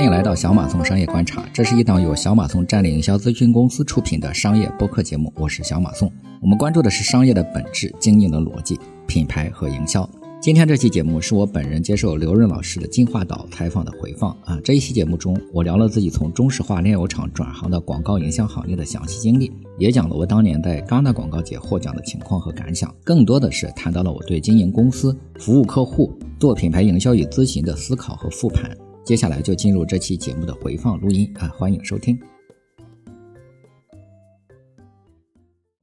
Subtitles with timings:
[0.00, 5.30] 欢迎来到小马送商业观察，这是一档由小马送战略营销咨询公司出品的商业播客节目。
[5.36, 10.08] 我是小马送，我们关注的是商业的本质、经营的逻辑、品牌和营销。
[10.40, 14.58] 今天这期节目是我本人接受刘润老师的金话岛采访的回放啊。
[14.64, 28.74] 这一期节目中，我聊了自己从中石化炼油厂转行到广告营销行业的详细经历，也讲了我当年在戛纳广告节获奖的情况和感想，更多的是谈到了我对经营公司、服务客户、做品牌营销与咨询的思考和复盘。
[29.02, 32.16] 接下来就进入这期节目的回放录音啊，欢迎收听。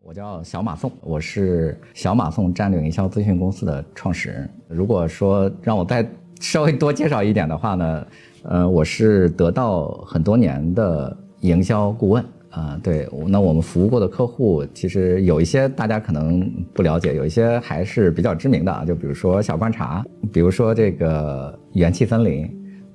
[0.02, 4.49] 我叫小马宋，我是小马宋战略营销咨询公司的创始人。
[4.70, 6.08] 如果说让我再
[6.39, 8.08] 稍微多介绍一点的话呢，
[8.44, 12.80] 呃，我是得到很多年的营销顾问啊。
[12.81, 18.86] 对，那我们服务过的客户，其实有一些大家可能不了解，有一些还是比较知名的啊。
[18.86, 22.47] 就比如说小观察，比如说这个元气森林。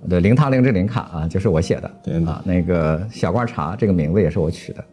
[0.08, 1.90] 对，零糖零脂零卡啊，就是我写的。
[2.02, 4.84] 对啊，那个小罐茶这个名字也是我取的。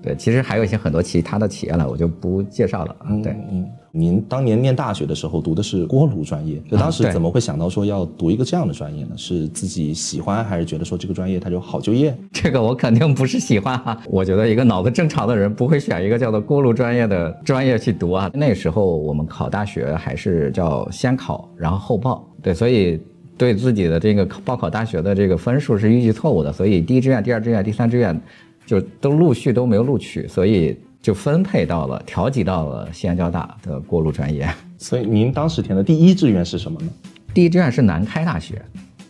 [0.00, 3.08] 对，其实还有一些很多其他的企业呢，我就不介绍了啊。
[3.22, 9.12] 对，嗯，您当年念大学的时候读的是锅炉专业，就当时怎么会想到说要读一个这样的专业呢？
[9.16, 12.14] 是自己喜欢，还是觉得说这个专业它就好就业？
[12.30, 13.98] 这个我肯定不是喜欢哈。
[14.10, 18.30] 我觉得一个脑子正常的人不会选一个叫做锅炉专业的专业去读啊。
[18.34, 23.00] 那时候我们考大学还是叫先考然后后报，对，所以。
[23.36, 28.18] 对自己的这个报考大学的这个分数是预计错误的，所以第一志愿、第二志愿、第三志愿
[28.64, 34.48] 就都陆续都没有录取，所以就分配到了调剂到了西安交大的过路专业。
[34.78, 36.88] 所以您当时填的第一志愿是什么呢？
[37.32, 38.62] 第一志愿是南开大学。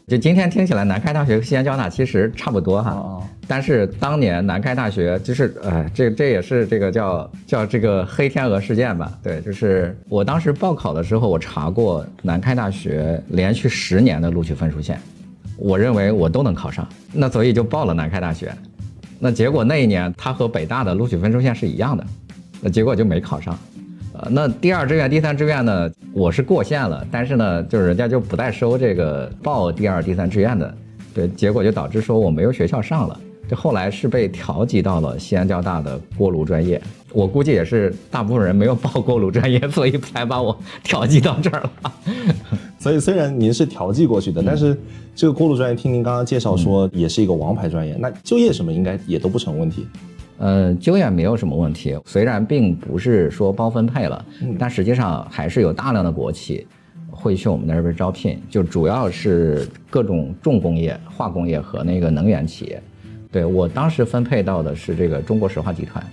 [0.07, 9.19] 就今天听起来，南开大学和西安交大其实差不多哈，但是当年南开大学就是，呃，这这也是这个叫叫这个黑天鹅事件吧？
[9.23, 15.01] 对，就是我当时报考的时候，我查过南开大学连续十年的录取分数线，
[15.57, 18.55] 我认为我都能考上，那所以就报了南开大学，
[19.19, 22.05] 那结果那一年它和北大的录取分数线是一样的，
[22.61, 23.59] 那结果就没考上。
[24.31, 25.91] 那第二志愿、第三志愿呢？
[26.13, 30.75] 我是过线了，但是呢，就是人家就不再收这个报第二、第三志愿的，
[31.13, 33.21] 对，结果就导致说我没有学校上了。
[33.49, 36.81] 这后来是被调剂到了西安交大的锅炉专业，
[37.13, 41.93] 我估计也是大部分人没有报锅炉专业，所以才把我调剂到这儿了。
[42.79, 44.77] 所以虽然您是调剂过去的，但是
[45.15, 49.87] 这个锅炉专业听您刚刚介绍说也是一个王牌专业，那就业什么应该也都不成问题。
[50.39, 54.25] 呃，就业没有什么问题，虽然并不是说包分配了，
[54.59, 56.67] 但实际上还是有大量的国企
[57.11, 62.83] 会去我们那边招聘，就主要是各种重工业、化工业和那个能源企业。
[63.31, 66.05] 对我当时分配到的是这个中国石化集团。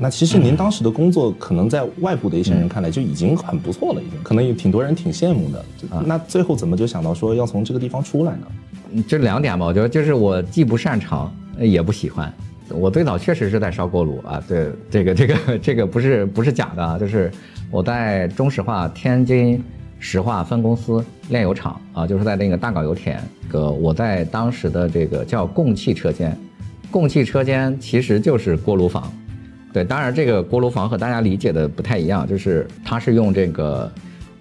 [0.00, 5.64] 那其实您当时的工作，可能在外部的一些人看来就已经很不错了，已经可能有挺多人挺羡慕的。
[6.06, 9.02] 那最后怎么就想到说要从这个地方出来呢？
[9.08, 12.32] 就两点吧，我觉得就是我既不擅长，也不喜欢。
[12.70, 17.30] 我最早确实是在烧锅炉啊，对，这个这个这个不是不是假的啊，就是
[17.70, 19.62] 我在中石化天津
[19.98, 23.18] 石化分公司炼油厂啊，就是在那个大港油田，
[23.48, 26.36] 个我在当时的这个叫供气车间，
[26.90, 29.10] 供气车间其实就是锅炉房，
[29.72, 33.90] 对，当然这个锅炉房和大家理解的不太一样，就是它是用这个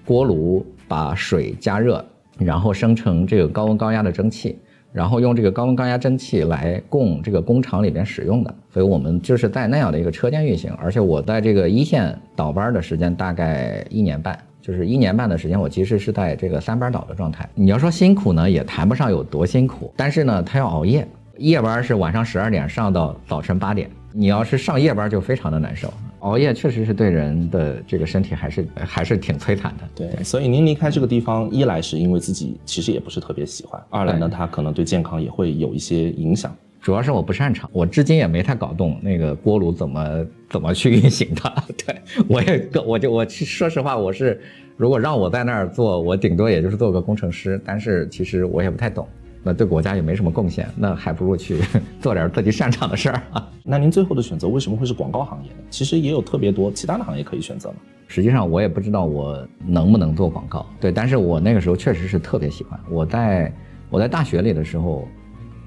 [0.05, 2.03] 锅炉把水加热，
[2.37, 4.59] 然后生成这个高温高压的蒸汽。
[4.97, 10.73] 然后用这个高温高压蒸汽来供这个工厂里边使用的，所以我们就是在那样的一个车间运行。
[10.81, 17.47] 而且我在这个一线倒班的时间大概一年半，就是一年半的时间，我其实是在这个三班倒的状态。
[17.53, 25.93] 你要说辛苦呢，也谈不上有多辛苦，但是呢，他要熬夜，夜班是晚上十二点上到早晨八点，你要是上夜班就非常的难受。
[26.19, 29.83] 熬夜确实是对人的这个身体还是还是挺摧残的。
[29.95, 36.55] 对，所以您离开这个地方，一来是因为自己其实也不是特别喜欢，二来呢，它可能对健康也会有一些影响。
[36.81, 41.53] 主要是我不擅长，我至今也没太搞懂那个锅炉怎么怎么去运行的。
[41.85, 41.95] 对
[42.29, 44.39] 我也我就我说实话，我是
[44.77, 49.05] 如果让我在那儿做，我顶多也就是做个工程师，但是其实我也不太懂。
[49.47, 51.59] 那对国家也没什么贡献，那还不如去
[52.01, 53.49] 做点自己擅长的事儿啊。
[53.63, 55.57] 那您最后的选择为什么会是广告行业呢？
[55.69, 57.75] 其实也有特别多其他的行业可以选择嘛。
[58.07, 62.77] 实际上我也不知道我能不能做广告，对，但是我那个时候确实是特别喜欢。
[62.89, 63.53] 我在
[63.89, 65.07] 我在大学里的时候，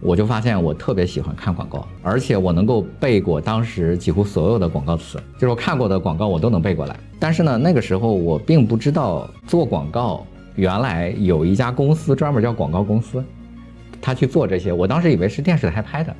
[0.00, 6.97] 我就发现我特别喜欢看广告，而且我能够背过当时几乎所有的广告词，就是我看过的广告我都能背过来。
[7.19, 13.23] 但是呢，那个时候我并不知道做广告原来有一家公司专门叫广告公司。
[14.00, 16.14] 他去做这些，我当时以为是电视台拍的，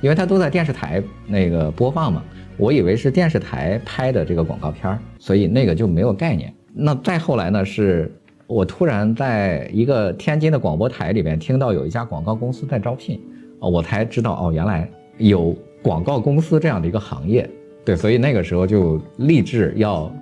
[0.00, 2.22] 因为他都在电视台那个播放嘛，
[2.56, 6.52] 我以为是电视台拍的这个广告片儿，所以那个就没有概念。
[6.72, 8.10] 那再后来呢，是
[8.46, 13.20] 我突然在一个天津的广播台里面听到有一家广告公司在招聘，
[13.58, 14.88] 哦，我才知道哦，原来
[15.18, 17.48] 有广告公司这样的一个行业。
[17.84, 20.12] 对，所以那个时候就立志要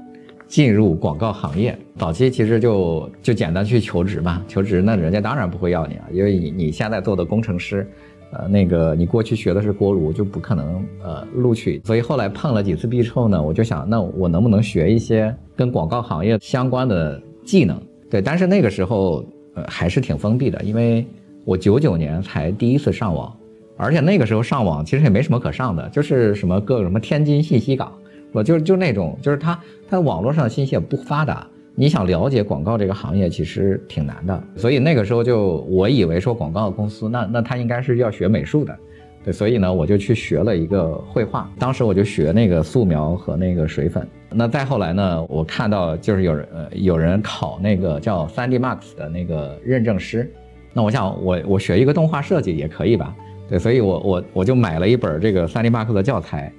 [0.49, 1.79] 进入广告行业。
[1.97, 7.89] 早期其实就就简单去求职嘛，求职那人家当然不会要你啊，因为你你现在做的工程师。
[8.31, 11.81] 呃，那个你过去学的是锅炉，就不可能呃录取。
[11.87, 17.81] 所以后来碰了几次壁之后呢，我就想，那我能不能学一些跟广告行业相关的技能？
[18.11, 19.25] 对，但是那个时候
[19.55, 21.07] 呃还是挺封闭的，因为
[21.47, 23.35] 我九九年才第一次上网，
[23.79, 27.91] 而且那个时候上网其实也没什么可上的，就是什么各什么天津信息港，
[28.33, 29.59] 我就就那种，就是它
[29.89, 31.47] 它网络上信息也不发达。
[31.75, 38.77] 你想了解广告这个行业，其实挺难的，所以那个时候就我以为说广告公司，那那他应该是要学美术的，
[39.25, 44.05] 对，所以呢我就去学了一个绘画，当时我就学那个素描和那个水粉。
[44.31, 50.29] 那再后来呢，我看到就是有人呃有人考那个叫 3D Max 的那个认证师，
[50.73, 53.15] 那我想我我学一个动画设计也可以吧？
[53.49, 56.53] 对，所以我我我就买了一本这个三 D Max 的教材，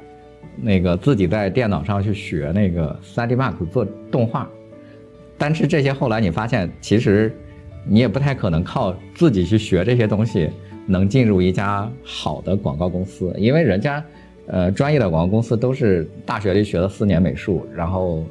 [0.55, 4.49] 那个自己在电脑上去学那个 3D Max 做动画。
[5.37, 7.33] 但是这些后来你发现，其实
[7.87, 10.49] 你也不太可能靠自己去学这些东西，
[10.85, 14.03] 能进入一家好的广告公司，因为人家，
[14.47, 18.25] 呃，专业的广告公司都是大学里学了四年美术，然后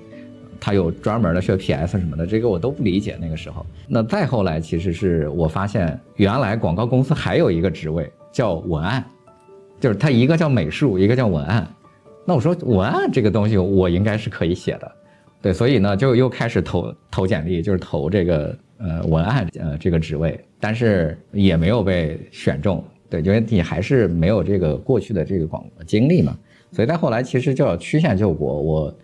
[0.60, 3.16] 他有专门的学 PS 什么的，这个我都不理解。
[3.18, 9.02] 那个时候，那再后来，其实是我发现，原来广告公司还有一个职位叫文案，
[9.80, 11.66] 就是他一个叫美术，一个叫文案。
[12.28, 14.92] 那我说文案这个东西，我应该是可以写的。
[15.40, 22.84] 对，所以呢，就又开始投投简历，就是投这个呃文案呃这个职位，但是也没有被选中。
[23.08, 26.36] 对，因为你还是没有这个过去的这个广经历嘛。
[26.70, 28.60] 所以再后来，其实叫曲线救国。
[28.60, 28.94] 我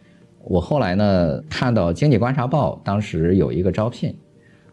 [0.44, 4.14] 我后来呢，看到《经济观察报》当时有一个招聘，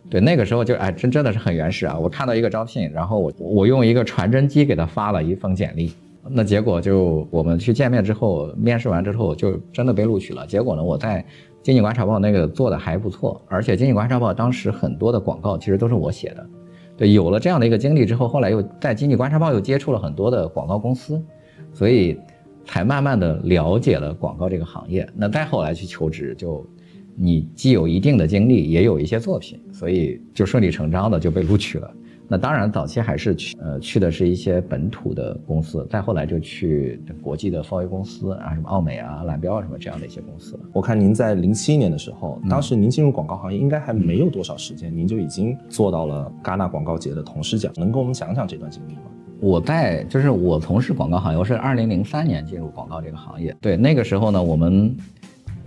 [0.09, 1.97] 对，那个时候就哎真真的是很原始啊。
[1.97, 5.93] 我看到一个招聘，然后我我用一个传真机给他发了一封简历。
[6.29, 10.45] 那结果就我们去见面之后，面试完之后就真的被录取了。
[10.45, 11.25] 结果呢，我在。
[11.63, 16.49] 经济观察报那个做的还不错，而且经济观察报当时很多的广告其实都是我写的。
[16.97, 21.23] 对，有了这样的一个经历之后，后来又在经济观察报又接触了很多的广告公司，
[21.71, 22.17] 所以
[22.65, 25.07] 才慢慢的了解了广告这个行业。
[25.15, 26.65] 那再后来去求职，就
[27.15, 31.91] 你既有一定的经历，也有一些作品，所以就顺理成章的就被录取了。
[32.31, 40.61] 那当然，早期还是去呃去的是一些本土的公司，再后来就去国际的 4A 公司啊，什么奥美啊、蓝标啊什么这样的一些公司了。
[40.71, 49.01] 我看您在零七年的时候，当时您进入广告行业应该还没有多少时间，您就已经做到了戛纳广告节的同事奖，能跟我们讲讲这段经历吗？
[49.41, 54.95] 我在就是我从事广告行业，我是二零零三年进入广告这个行业，对那个时候呢，我们。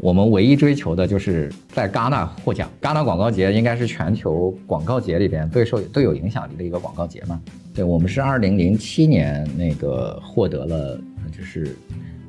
[0.04, 2.70] 我们唯一追求的就是在戛纳获奖。
[2.82, 7.40] 戛纳广告节应该是全球广告节里边最受最有影响力的一个广告节嘛？
[7.74, 11.00] 对，我们是二零零七年那个获得了
[11.34, 11.74] 就是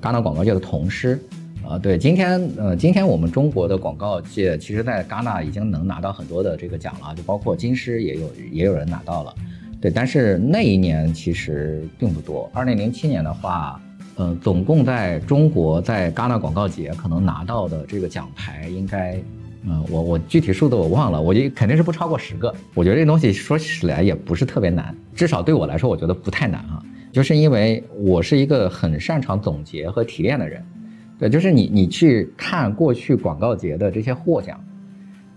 [0.02, 1.20] 戛纳广告界的铜狮。
[1.68, 9.36] 啊，对，今天呃，今天我们中国的广告界其实，在戛纳已经能拿到很多的这个奖了，就包括金狮也有也有人拿到了。
[9.82, 12.50] 对，但是那一年其实并不多。
[12.54, 13.82] 二零零七年的话。
[14.18, 19.22] 嗯，总共在中国在戛纳广告节可能拿到的这个奖牌，应该，
[19.66, 22.54] 嗯，我我具体数字我忘了，我就肯定是不超过十个。
[22.74, 26.82] 我觉得这东西说起来也不是特别难，至少对我来说，我觉得不太难啊。
[27.12, 30.64] 就是因为我是一个很擅长总结和提炼的人，
[31.20, 34.58] 对，就是你你去看过去广告节的这些获奖，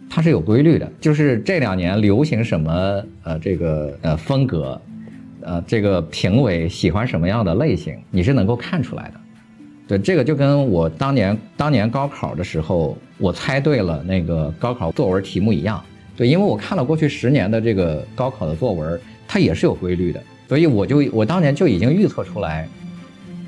[0.09, 4.81] 它是有规律的，就是这两年流行什么呃这个呃风格。
[5.49, 9.15] 呃，这个评委喜欢什么样的类型，你是能够看出来的。
[9.89, 15.83] 对，这个就跟我当年当年高考的时候，我猜对了那个高考作文题目一样。
[16.15, 22.69] 对，因为我看了过去十年的这个高考的作文，它也是有规律的，所以我就我当年就已经预测出来，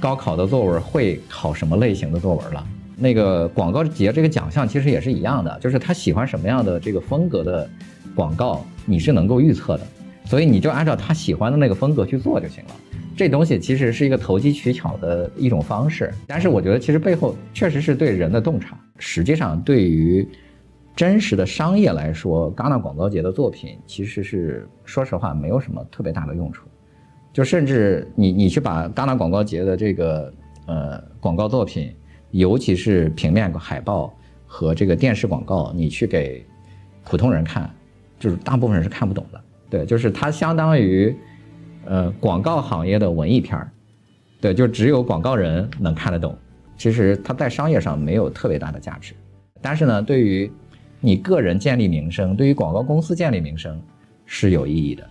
[0.00, 2.66] 高考的作文会考什么类型的作文了。
[2.96, 7.68] 那个广告节这个奖项其实也是一样的，就是他喜欢什么样的这个风格的
[8.14, 9.86] 广告，你是能够预测的。
[10.30, 12.70] 所以你就按照他喜欢的那个风格去做就行了。
[13.16, 18.78] 这东西其实是一个投机取巧的一种方式，但是我觉得其实背后确实是对人的洞察。
[18.96, 20.24] 实际上，对于
[20.94, 26.64] 真实的商业来说，戛纳广告节的作品其实是说实话没有什么特别大的用处。
[27.32, 30.32] 就甚至你你去把戛纳广告节的这个
[30.66, 31.92] 呃广告作品，
[32.30, 34.14] 尤其是平面海报
[34.46, 36.46] 和这个电视广告，你去给
[37.04, 37.68] 普通人看，
[38.20, 39.40] 就是大部分人是看不懂的。
[39.70, 41.16] 对，就是它相当于，
[41.86, 43.70] 呃，广告行业的文艺片儿，
[44.40, 46.36] 对，就只有广告人能看得懂。
[46.76, 49.14] 其实它在商业上没有特别大的价值，
[49.62, 50.50] 但是呢，对于
[50.98, 53.80] 你个人建立名声，对于广告公司建立名声
[54.26, 55.06] 是有意义的。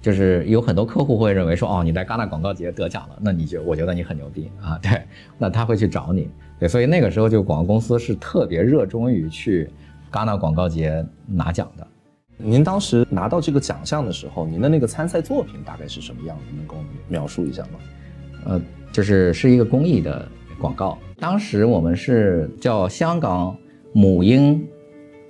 [0.00, 5.02] 就是有很多客户会认为说，哦，你在戛纳广告节得奖了，那你就我觉得你很牛逼啊，对，
[5.38, 9.70] 那他会去找你，对，所以那个时候就广告公司是特别热衷于去
[10.12, 11.86] 戛纳广告节拿奖的。
[12.36, 16.44] 您当时拿到这个奖项的时候，您的那个参赛作品大概是什么样子？
[16.56, 17.78] 能跟我们描述一下吗？
[18.46, 18.60] 呃，
[18.92, 23.56] 就是是一个公益的广告，当时我们是叫香港
[23.92, 24.66] 母婴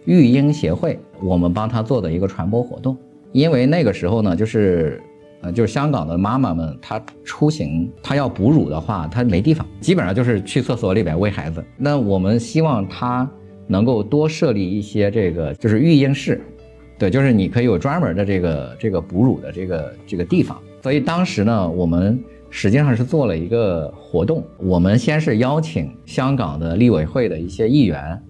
[0.07, 2.97] 育婴协会，我们帮他做的一个传播活动。
[3.33, 5.03] 因为那个时候呢，就是，
[5.43, 11.65] 呃，就是香港的妈妈们，她出行，她要哺乳的话，她没地方，基本上就是去厕所里边喂孩子。
[11.77, 13.29] 那我们希望她
[13.67, 16.41] 能够多设立一些这个，就是育婴室，
[16.99, 20.61] 对，就是你可以有专门的这个这个哺乳的这个这个地方。
[20.83, 28.21] 所以当时呢，我们实际上是做了一个活动，我们先是邀请香港的立委会的一些议员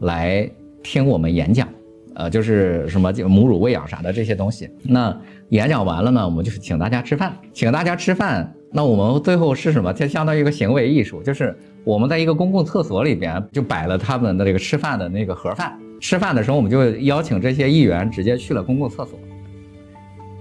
[0.00, 0.48] 来
[0.82, 1.68] 听我们演讲。
[2.14, 4.70] 呃，就是什么就母乳喂养啥的这些东西。
[4.82, 5.14] 那
[5.50, 8.50] 演讲完了呢，我们就是请大家吃饭，请大家吃饭。
[8.72, 9.92] 那我们最后是什么？
[9.92, 11.54] 就相当于一个行为艺术，就是
[11.84, 15.78] 我们在一个公共厕所里边就摆了他们的这个吃饭的那个盒饭。
[16.00, 19.18] 吃饭的时候，我们就邀请这些议员直接去了公共厕所。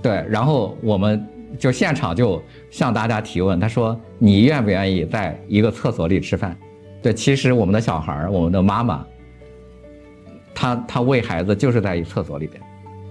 [0.01, 1.25] 对，然后我们
[1.57, 6.55] 就现场就向大家提问，他说：“你愿不愿意在一个厕所里吃饭？”
[7.01, 9.05] 对，其实我们的小孩儿，我们的妈妈。
[10.57, 12.61] 他他喂孩子就是在一厕所里边，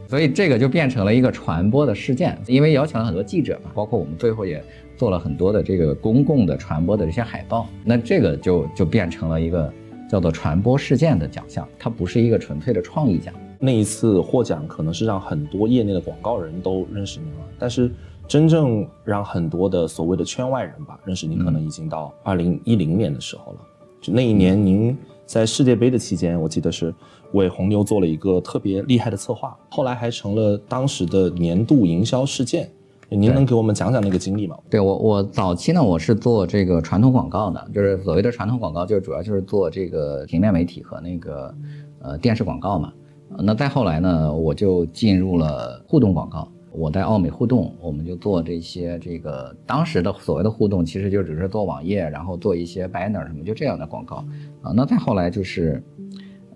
[0.09, 2.39] 所以这个就变成了一个传播的事件。
[2.47, 4.65] 因为邀请了很多记者嘛，包括我们最后也
[4.97, 9.71] 做了很多的这个公共的传播的这些海报，那这个就就变成了一个
[10.15, 13.35] 叫做传播事件的奖项，它不是一个纯粹的创意奖。
[13.59, 17.91] 那一次获奖可能是让很多业内的广告人都认识您了，但是
[18.29, 23.59] 真正让很多的所谓的圈外人吧认识您，可能已经到二零一零年的时候了。
[24.01, 24.97] 就那一年您。
[25.27, 26.95] 在世界杯的期间，我记得是
[27.33, 32.71] 为红牛做了一个特别厉害的策划，后来还成了当时的年度营销事件。
[33.11, 34.57] 您能给我们讲讲那个经历吗？
[34.69, 41.55] 对我，我早期呢，我是做这个传统广告的，就是所谓的传统广告，就是主要就是做这个平面媒体和那个
[42.01, 42.93] 呃电视广告嘛。
[43.39, 46.49] 那再后来呢，我就进入了互动广告。
[46.73, 54.17] 我在奥美互动，我们就做这些这个当时的所谓的互动，其实就只是做网页，然后做一些 banner 什么，就这样的广告
[54.61, 54.73] 啊。
[54.75, 55.81] 那再后来就是，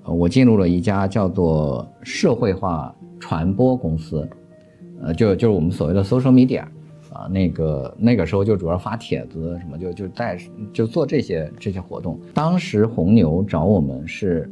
[0.04, 4.28] 我进入了一家叫做社会化传播公司，
[5.02, 6.62] 呃，就就是我们所谓的 social media
[7.12, 10.38] 啊，那个那个时候就主要发帖子什么，就就在
[10.72, 12.18] 就做这些这些活动。
[12.32, 14.50] 当时红牛找我们是。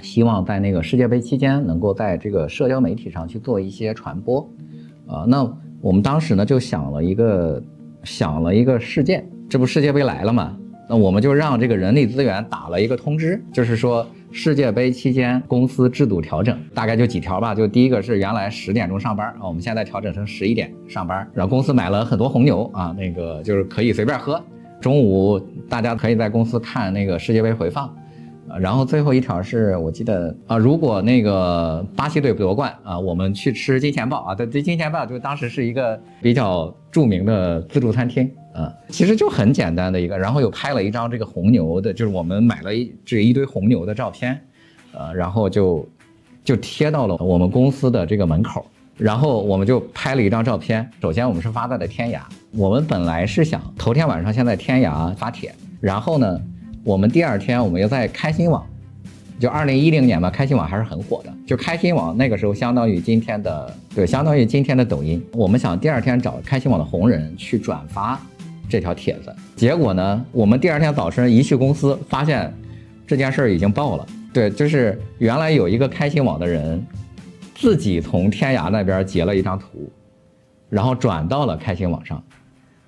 [0.00, 4.48] 希望在那个世界杯期间，能够在这个社交媒体上去做一些传播，
[5.08, 5.42] 啊，那
[5.80, 7.60] 我们当时呢就想了一个
[8.04, 10.56] 想了一个事件，这不世界杯来了嘛？
[10.88, 17.54] 那我们就让这个人力资源打了一个通知，就是说世界杯期间公司制度调整，大概就几条吧。
[17.54, 24.42] 就第一个是原来十点钟上班啊，我们现在调整成十一点上班，然后公司买了很多红牛啊，那个就是可以随便喝，
[24.80, 27.94] 中午大家可以在公司看那个世界杯回放。
[28.58, 44.38] 然后最后一条是我记得啊，如果那个巴西队夺冠啊，我们去吃金钱豹啊，对，金钱豹就当时是一个比较著名的自助餐厅啊，其实就很简单的一个，然后又拍了一张这个红牛的，就是我们买了一这一堆红牛的照片，
[44.92, 45.88] 呃，然后就
[46.42, 56.40] 就贴到了我们公司的这个门口，然后我们就拍了一张照片，首先我们是发在了天涯，我们本来是想头天晚上先在天涯发帖，然后呢。
[56.84, 58.64] 我们第二天，我们又在开心网，
[59.38, 61.30] 就二零一零年吧，开心网还是很火的。
[61.46, 65.22] 就开心网那个时候，相当于今天的，对，相当于今天的抖音。
[65.34, 68.18] 我们想第二天找开心网的红人去转发
[68.68, 72.52] 这条帖子，结果呢，我们第二天早晨一去公司，发现
[73.06, 74.06] 这件事儿已经爆了。
[74.32, 76.84] 对，就是原来有一个开心网的人，
[77.54, 79.90] 自己从天涯那边截了一张图，
[80.68, 82.22] 然后转到了开心网上。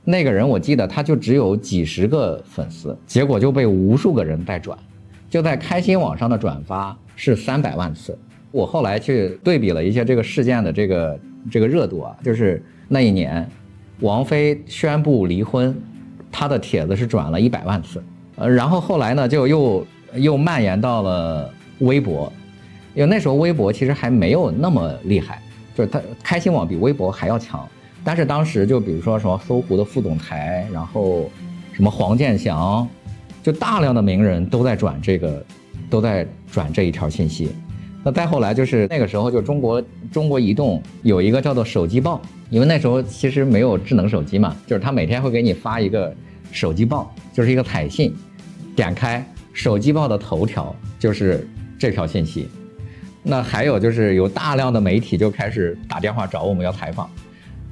[0.04, 4.78] 那个人我记得他就只有几十个粉丝，结果就被无数个人在转，
[5.28, 8.18] 就在开心网上的转发是三百万次。
[8.50, 11.20] 我后来去对比了一下这个事件的这个
[11.50, 13.48] 这个热度啊，就是那一年，
[14.00, 15.74] 王菲宣布离婚，
[16.32, 18.02] 她的帖子是转了一百万次，
[18.36, 22.32] 呃，然后后来呢就又又蔓延到了微博，
[22.94, 25.42] 因为那时候微博其实还没有那么厉害，
[25.74, 27.68] 就是它开心网比微博还要强。
[28.02, 31.30] 但是当时就比如说什么搜狐的副总裁，然后
[31.72, 32.88] 什么黄健翔，
[33.42, 35.44] 就大量的名人都在转这个，
[35.90, 37.50] 都在转这一条信息。
[38.02, 46.14] 那再后来就是那个时候，就中国中国移动有一个叫做手机报，因为那时候其实没有智能手机嘛，就是他每天会给你发一个
[46.50, 48.14] 手机报，就是一个彩信，
[48.74, 51.46] 点开手机报的头条就是
[51.78, 52.48] 这条信息。
[53.22, 57.10] 那还有就是有大量的媒体就开始打电话找我们要采访。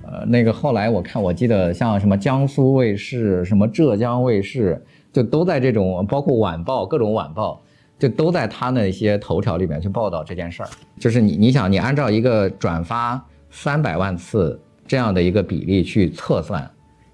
[0.02, 7.62] 呃，那个后来我看，我记得像什么江苏卫视、什么浙江卫视，就都在这种，包括晚报各种晚报，
[7.98, 10.68] 就都在他那些头条里面去报道这件事儿。
[10.98, 16.70] 就是你你想，你按照一个转发三百万次这样的一个比例去测算，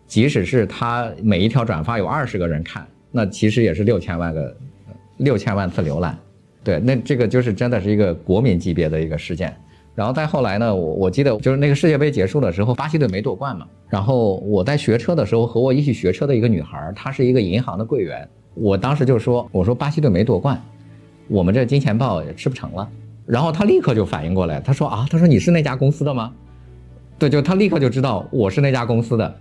[0.06, 4.56] 即使是他每一条转发有二十个人看，那其实也是六千万个
[5.18, 6.18] 六千万次浏览。
[6.62, 9.54] 对，那这个就是真的是一个国民级别的一个事件。
[9.94, 13.64] 然后再后来呢，我我记得就是那个世界杯结束的时候，巴西队没夺冠嘛。
[13.88, 18.28] 然后我在学车的时候，和我一起学车的一个女孩，她是一个银行的柜员。
[18.54, 20.60] 我当时就说：“我说巴西队没夺冠，
[21.28, 22.88] 我们这金钱豹也吃不成了。”
[23.26, 26.32] 然后他立刻就反应过来，他说：“啊，他说你是那家公司的吗？”
[27.18, 29.34] 对，就他立刻就知道我是那家公司的。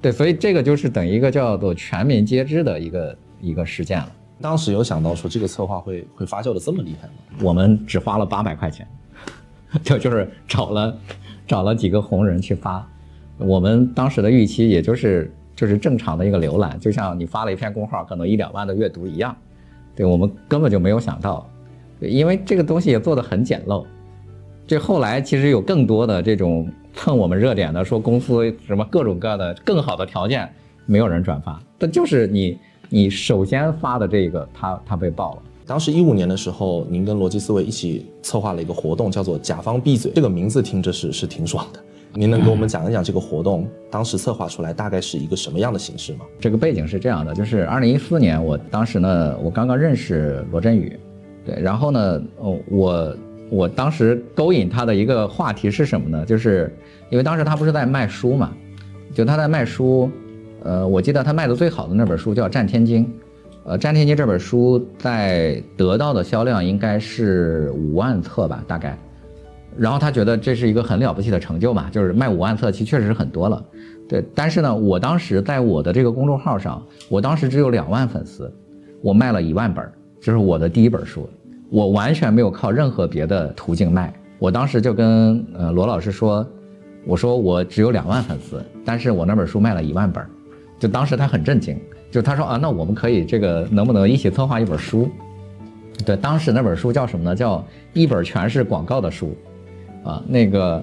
[0.00, 4.12] 对，所以这个就是等于一个叫做全民皆知的一个一个事件了。
[4.40, 7.14] 当时有想到说这个策划会会发酵的这么厉害吗？
[7.40, 8.86] 我们只花了八百块钱。
[9.82, 10.94] 就就是找了，
[11.46, 12.86] 找了几个红人去发，
[13.38, 19.34] 我们当时的预期也就是就是正常的一个浏览，就像你发了一篇公号，可能一两万的阅读一样，
[19.94, 21.46] 对我们根本就没有想到，
[22.00, 23.84] 因为这个东西也做的很简陋，
[24.66, 30.48] 这后来其实有更多的这种蹭我们热点的，说公司什么各种各样的更好的条件，
[30.86, 32.58] 没有人转发，但就是你
[32.88, 35.42] 你首先发的这个，他他被爆了。
[35.64, 40.10] 当时一五年的时候，您跟逻辑思维一起策划了一个活动，叫做“甲方闭嘴”。
[40.14, 41.80] 这个名字听着是是挺爽的。
[42.14, 46.20] 您能给我们讲一讲这个活动当时策划出来大概是一个什么样的形式吗？
[46.38, 50.98] 这个背景是这样的，就是二零一四年，我当时呢，我刚刚认识罗振宇，
[51.44, 53.16] 对，然后呢，哦，我
[53.50, 56.24] 我当时勾引他的一个话题是什么呢？
[56.26, 56.70] 就是
[57.08, 58.52] 因为当时他不是在卖书嘛，
[59.14, 60.10] 就他在卖书，
[60.64, 63.04] 呃，我记得他卖的最好的那本书叫《战天津》。
[63.64, 68.98] 呃，《战天津》这本书在得到的销量应该是五万册吧，大概。
[69.78, 73.64] 然后他觉得这是一个很了不起的成就嘛，就是卖五万册，其实确实是很多了。
[74.08, 78.52] 对，但是呢，我当时在我的这个公众号上，我当时只有两万粉丝，
[79.00, 79.84] 我卖了一万本，
[80.20, 81.28] 就是我的第一本书，
[81.70, 84.12] 我完全没有靠任何别的途径卖。
[84.38, 86.46] 我当时就跟呃罗老师说，
[87.06, 90.24] 我说我只有两万粉丝，但是我那本书卖了一万本，
[90.78, 91.78] 就当时他很震惊。
[92.10, 95.08] 就他说啊，那我们可以这个能不能一起策划一本书？
[96.04, 97.34] 对，当时那本书叫什么呢？
[97.34, 99.34] 叫一本全是广告的书，
[100.02, 100.82] 啊，那个，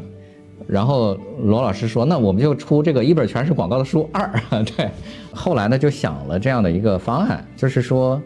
[0.68, 4.32] 然后罗老师说，那我们就出这个一本全是广告的书二。
[4.78, 4.90] 对，
[5.34, 8.22] 后来呢就想了这样的一个方案，就是说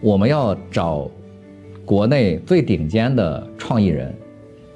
[0.00, 1.10] 我们要找
[1.84, 4.14] 国内最顶尖的创意人，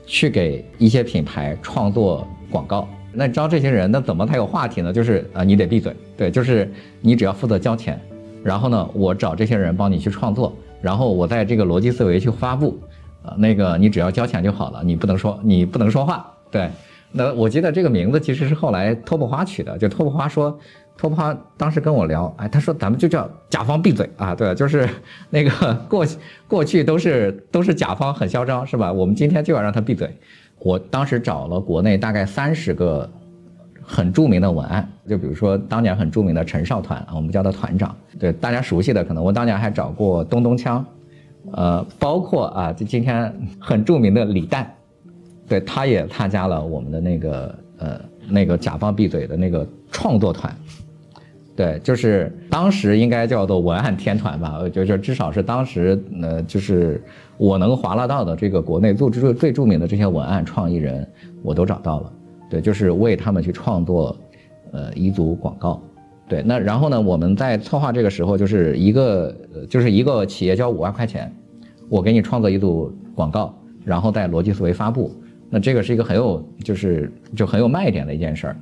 [0.06, 2.88] 去给一些品牌创作广告。
[3.12, 4.92] 那招这些人，那怎么才有话题呢？
[4.92, 8.00] 就是啊，你得闭嘴，对，就是你只要负责交钱，
[8.44, 12.78] 然后呢，我找这些人帮你去创作，然后我在这个逻辑思维去发布，
[13.38, 16.70] 那个你只要交钱就好了，你不能说你不能说话，对。
[17.12, 20.56] 那我记得这个名字其实是后来托布花取的，就托布花说，
[20.96, 24.88] 托布花当时跟我聊，哎，他说咱们就叫甲方闭嘴啊，对，就是
[25.28, 26.06] 那个 过
[26.46, 28.92] 过去都是都是甲方很嚣张是吧？
[28.92, 30.08] 我们今天就要让他闭嘴。
[30.60, 33.10] 我当时找了国内大概三十个
[33.82, 40.84] 很著名的文案，就比如说当年很著名的陈少团啊，我们叫他团长，对大家熟悉的，可能我当年还找过东东锵，
[41.52, 44.72] 呃，包括啊，就今天很著名的李诞，
[45.48, 50.54] 对，他也参加了我们的那个呃那个甲方闭嘴的那个创作团。
[51.56, 57.02] 对，就是当时应该叫做文案天团吧，就是至少是当时，呃，就是
[57.36, 61.06] 我能划拉到的这个国内最最最著名的这些文案创意人，
[61.42, 62.12] 我都找到了。
[62.48, 64.16] 对，就是为他们去创作，
[64.72, 65.82] 呃，彝族广告。
[66.30, 69.36] 对，那然后呢，我们在策划这个时候，就是一个
[69.68, 71.30] 就是一个企业交五万块钱，
[71.90, 75.14] 我给你创作一组广告，然后在逻辑思维发布。
[75.50, 78.56] 那这个是一个很有就是就很有卖点的一件事儿，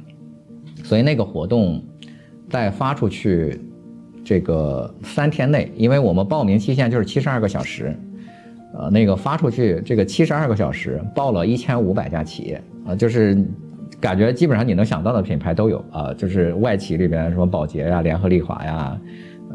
[0.83, 1.81] 所以那个活动。
[2.50, 3.61] 在发出去
[4.24, 7.94] 这个三天内，因为我们报名期限就是七十二个小时，
[8.72, 13.37] 呃，那个发出去这个七十二个小时报了一千五百家企业啊，就是
[14.00, 19.00] 感觉基本上你能想到的品牌都有啊，就是外企里边什么宝洁呀、联合利华呀，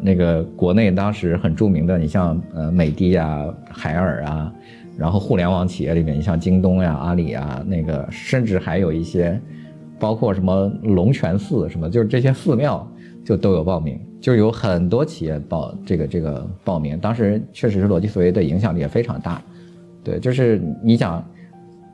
[0.01, 4.53] 那个国内当时很著名的，你像呃美的啊、海尔啊，
[4.97, 9.39] 然后互联网企业里面，你像京东呀、阿里呀，那个甚至还有一些。
[9.99, 12.85] 包括什么龙泉寺什么，就是这些寺庙
[13.23, 16.99] 就都有报名，就有很多企业报这个这个报名。
[16.99, 19.41] 当时确实是逻辑思维的影响力也非常大，
[20.03, 21.25] 对，就是你想，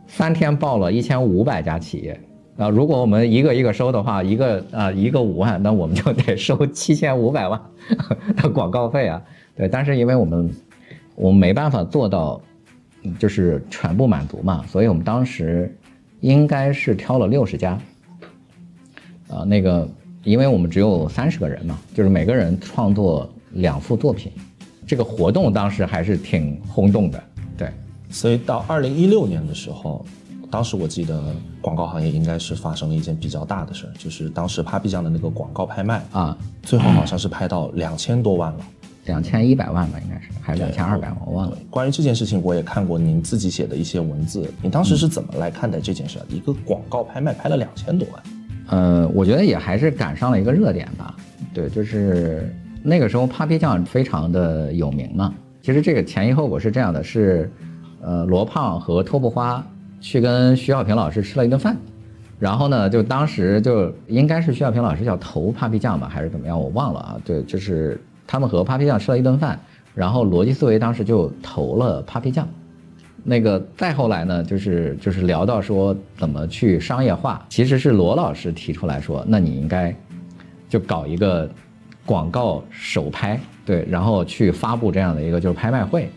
[0.08, 2.20] 三天报了一千五百家企业
[2.60, 7.60] 啊，如果我们一个一个收的话，一个啊一个五万，那我们就得收 七千五百万
[8.36, 9.22] 的广告费啊。
[9.56, 10.54] 对，但是因为我们
[11.16, 12.42] 我们没办法做到，
[13.18, 15.74] 就是全部满足嘛，所以我们当时
[16.20, 17.80] 应该是挑了六十家，
[19.30, 19.88] 啊，那个，
[20.26, 24.34] 因为我们只有三十个人嘛，就是每个人创作两幅作品，
[24.86, 27.24] 这个活动当时还是挺轰动的，
[27.58, 27.70] 对。
[28.10, 30.06] 所以到二零一六年的时候，
[30.52, 31.22] 当时我记得
[31.62, 38.60] 广告行业应该是发生了一件比较大的事儿，就是当时 Papi 酱的那个广告拍卖啊，最后好像是拍到两千多万了。
[39.06, 41.58] 两千一百万吧，应该是还是两千二百万，我忘了。
[41.72, 44.48] 关于这件事情，我也看过您自己写的一些文字。
[44.62, 46.20] 你当时是怎么来看待这件事？
[46.30, 48.24] 一个广告拍卖拍了两千多万，
[48.68, 51.16] 呃，我觉得也还是赶上了一个热点吧。
[51.56, 55.34] 对，就是那个时候 Papi 酱非常的有名嘛。
[55.64, 57.52] 其实这个前因后果是这样的，是
[58.02, 59.66] 呃罗胖和托布花
[60.02, 61.78] 去跟徐小平老师吃了一顿饭，
[62.40, 67.22] 然后呢，就当时就应该是徐小平老师要投 Papi 酱吧，还是怎么样，我忘了啊。
[67.24, 68.00] 对，就是。
[68.32, 69.60] 他们和 Papi 酱吃了一顿饭，
[69.96, 72.48] 然后逻辑思维当时就投了 Papi 酱。
[73.24, 79.92] 那个再后来呢，就是就是聊到说怎么去商业化，其实是罗老师提出来说，那你应该
[80.70, 81.50] 就搞一个
[82.06, 86.08] 广告首拍，对，然后去发布这样的一个就是拍卖会。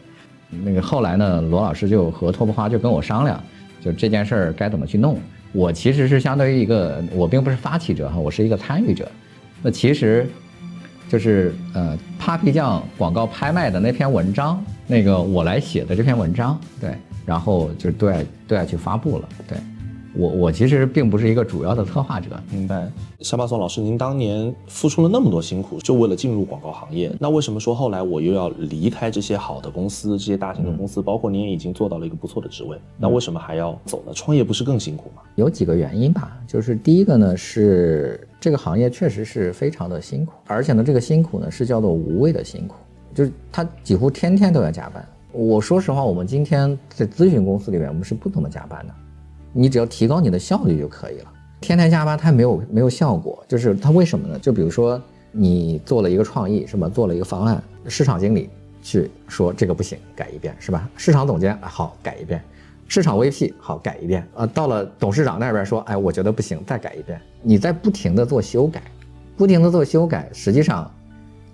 [0.50, 3.42] 那个后来呢，罗老师就和托布花就跟我商量，
[3.84, 5.18] 就这件事儿该怎么去弄。
[5.52, 9.10] 我其实是相当于一个，我并不是发起者哈，我是一个参与者。
[9.62, 10.26] 那其实。
[11.08, 16.94] 就是呃，Papi 酱广告拍卖的那篇文章，那个我来写的这篇文章，对，
[17.26, 19.58] 然后就对外对外去发布了，对。
[20.14, 22.90] 我我其实并不是一个主要的策划者，明白。
[23.20, 34.12] 小马松老师，您当年付出了那么多辛苦，就为了进入广告行业，那为什么说后来我又要离开这些好的公司，这些大型的公司，包括您也已经做到了一个不错的职位，那为什么还要走呢？
[34.14, 35.22] 创业不是更辛苦吗？
[35.36, 42.74] 有几个原因吧，就是第一个呢是这个行业确实是非常的辛苦，而且呢这个辛苦呢是叫做无谓的辛苦，
[43.14, 45.02] 就是他几乎天天都要加班。
[45.32, 48.94] 我说实话，我们今天在咨询公司里面，我们是不怎么加班的。
[49.52, 51.32] 你只要提高你的效率就可以了。
[51.60, 53.44] 天天加班，它没有没有效果。
[53.46, 54.38] 就是它为什么呢？
[54.40, 56.88] 就比如说你做了一个创意，是吧？
[56.88, 58.50] 做了一个方案，市场经理
[58.82, 60.90] 去说这个不行，改一遍，是吧？
[60.96, 62.42] 市场总监好改一遍，
[62.88, 64.26] 市场 VP 好改一遍。
[64.34, 67.20] 呃，到了董事长那边说，哎，我觉得不行，再改一遍。
[67.42, 68.82] 你在不停的做修改，
[69.36, 70.90] 不停的做修改，实际上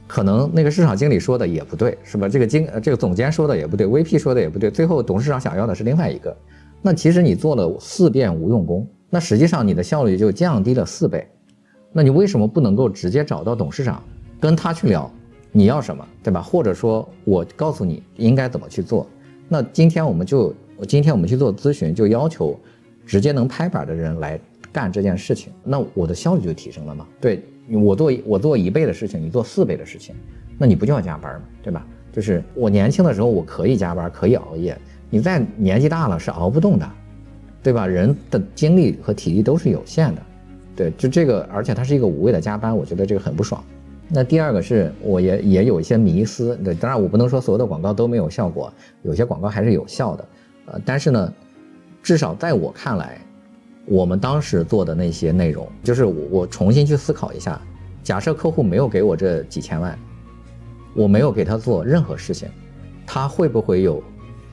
[0.07, 2.27] 可能那个市场经理说的也不对，是吧？
[2.27, 6.35] 这个经这个总监说的也不对，VP 说的也不对，最后董事长想要的是另外一个。
[6.81, 11.27] 那其实你做了四遍无用功，那实际上你的效率就降低了四倍。
[11.93, 14.03] 那你为什么不能够直接找到董事长，
[14.39, 15.11] 跟他去聊
[15.51, 16.41] 你要什么，对吧？
[16.41, 19.07] 或者说我告诉你应该怎么去做？
[19.49, 20.55] 那今天我们就，
[20.87, 22.59] 今天我们去做咨询，就要求
[23.07, 24.39] 直接能拍板的人来
[24.71, 27.07] 干这件事情，那我的效率就提升了嘛？
[27.21, 30.15] 对我做我做一倍的事情，你做四倍的事情，
[30.59, 31.47] 那你不就要加班吗？
[31.63, 31.87] 对吧？
[32.13, 34.79] 就是我年轻的时候我可以加班，可以熬夜。
[35.11, 36.91] 你在年纪大了是熬不动的，
[37.63, 37.87] 对吧？
[37.87, 40.23] 人的精力和体力都是有限的，
[40.77, 43.63] 对，就这个，而且它是一个无谓的加班，我觉得这个很不爽。
[44.11, 50.25] 那第二个是，我也也有一些迷思，对，当然我不能说所有的广告都没有效果，有些广告还是有效的，
[50.67, 51.33] 呃，但是呢，
[52.03, 53.19] 至少在我看来，
[53.87, 57.61] 我们当时做的那些内容，就是我我重新去思考一下，
[58.03, 59.99] 假设客户没有给我这几千万，
[60.95, 62.49] 我没有给他做任何事情，
[63.07, 64.03] 他会不会有？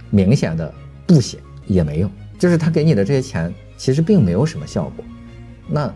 [0.09, 0.73] 明显的
[1.07, 5.05] 不写也没用，就是他给你的这些钱其实并没有什么效果，
[5.67, 5.93] 那，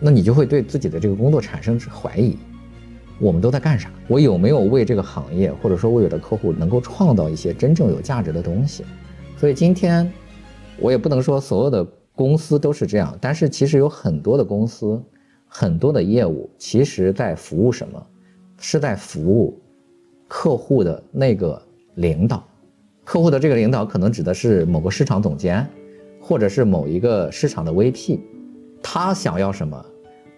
[0.00, 2.36] 那你就会对自己的这个工作产生怀疑，
[3.18, 3.90] 我们都在干啥？
[4.08, 8.84] 我有没有为这个行业或者说为我的客户能够创造一些真正有价值的东西？
[9.36, 10.10] 所以今天，
[10.78, 15.02] 我也不能说所有的公司都是这样，但是其实有很多的公司，
[15.46, 18.06] 很多的业务，其实在服务什么？
[18.58, 19.58] 是在服务
[20.28, 21.60] 客户的那个
[21.94, 22.46] 领导。
[23.10, 25.66] 客户的这个领导可能指的是某个市场总监，
[26.20, 28.20] 或者是某一个市场的 VP，
[28.80, 29.84] 他想要什么？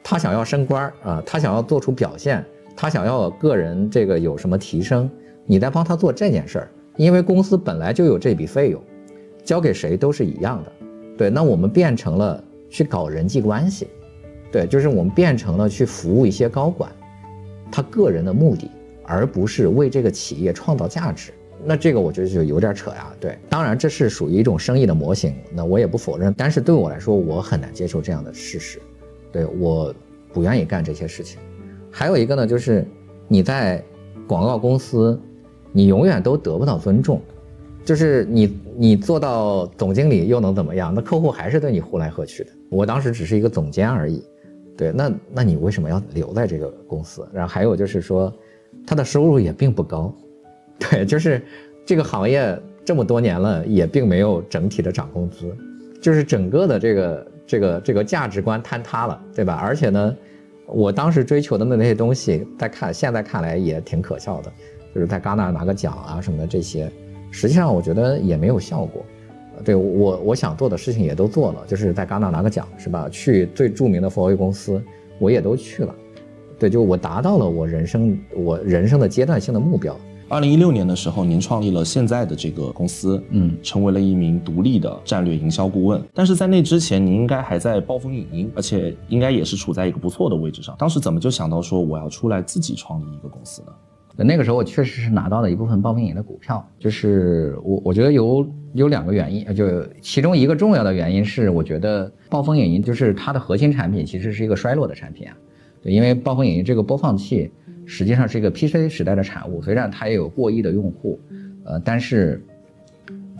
[0.02, 2.42] 他想要升官啊，他想要做出表现，
[2.74, 5.10] 他想要个人这个有什么提升？
[5.44, 8.82] 你在帮他做这件事儿，因为公司本来就有这笔费用，
[9.44, 10.72] 交给谁都是一样的。
[11.18, 13.88] 对，那我们变成了去搞人际关系，
[14.50, 16.90] 对，就是我们变成了去服务一些高管，
[17.70, 18.70] 他个人的目的，
[19.04, 21.32] 而不是为这个企业创造价值。
[21.64, 28.80] 那这个我觉得就有点扯呀，对，当然这是属于一种生意的模型，那我也不否认，但是对我来说，我很难接受这样的事实，
[29.30, 29.94] 对，我
[30.32, 31.38] 不愿意干这些事情。
[31.90, 32.84] 还有一个呢，就是
[33.28, 33.82] 你在
[34.26, 35.20] 广告公司，
[35.70, 37.20] 你永远都得不到尊重，
[37.84, 40.92] 就是你你做到总经理又能怎么样？
[40.94, 42.50] 那客户还是对你呼来喝去的。
[42.70, 44.24] 我当时只是一个总监而已，
[44.76, 47.28] 对，那那你为什么要留在这个公司？
[47.32, 48.32] 然后还有就是说，
[48.86, 50.12] 他的收入也并不高。
[50.90, 51.42] 对，就是
[51.84, 55.54] 这个行业这么多年了，也并没有整体的涨工资，
[56.00, 59.54] 就是整个的这个这个这个价值观坍塌了，对吧？
[59.54, 60.16] 而且呢，
[60.66, 64.52] 我当时追求的那些东西，在看现在看来也挺可笑的，
[64.94, 66.90] 就是在戛纳拿个奖啊什么的这些，
[67.30, 69.04] 实际上我觉得也没有效果。
[69.64, 73.08] 对我我想做的事情也都做了，就是在戛纳拿个奖是吧？
[73.08, 74.82] 去最著名的佛威公司，
[75.20, 75.94] 我也都去了。
[76.58, 79.96] 对，就我达到了我人生我人生的阶段性的目标。
[80.32, 86.02] 二零一六年的时候，您创立了现在的这个公司，嗯，成为了一名独立的战略营销顾问。
[86.14, 90.74] 但是在那之前，您应该还在暴风影音，而且应该也是处在一个不错的位置上。
[90.78, 94.24] 当时怎么就想到说我要出来自己创立一个公司呢？
[94.24, 105.36] 那个时候我确实是拿到了一部分暴风影音的股票，就是我我觉得有有两个原因，就其中一个重要的原因是，我觉得暴风影音就是它的核心产品其实是一个衰落的产品啊，
[105.82, 107.50] 对，因为暴风影音这个播放器
[107.86, 111.20] 实际上是一个 PC 时代的产物，虽然它也有过亿的用户，
[111.64, 112.42] 呃，但是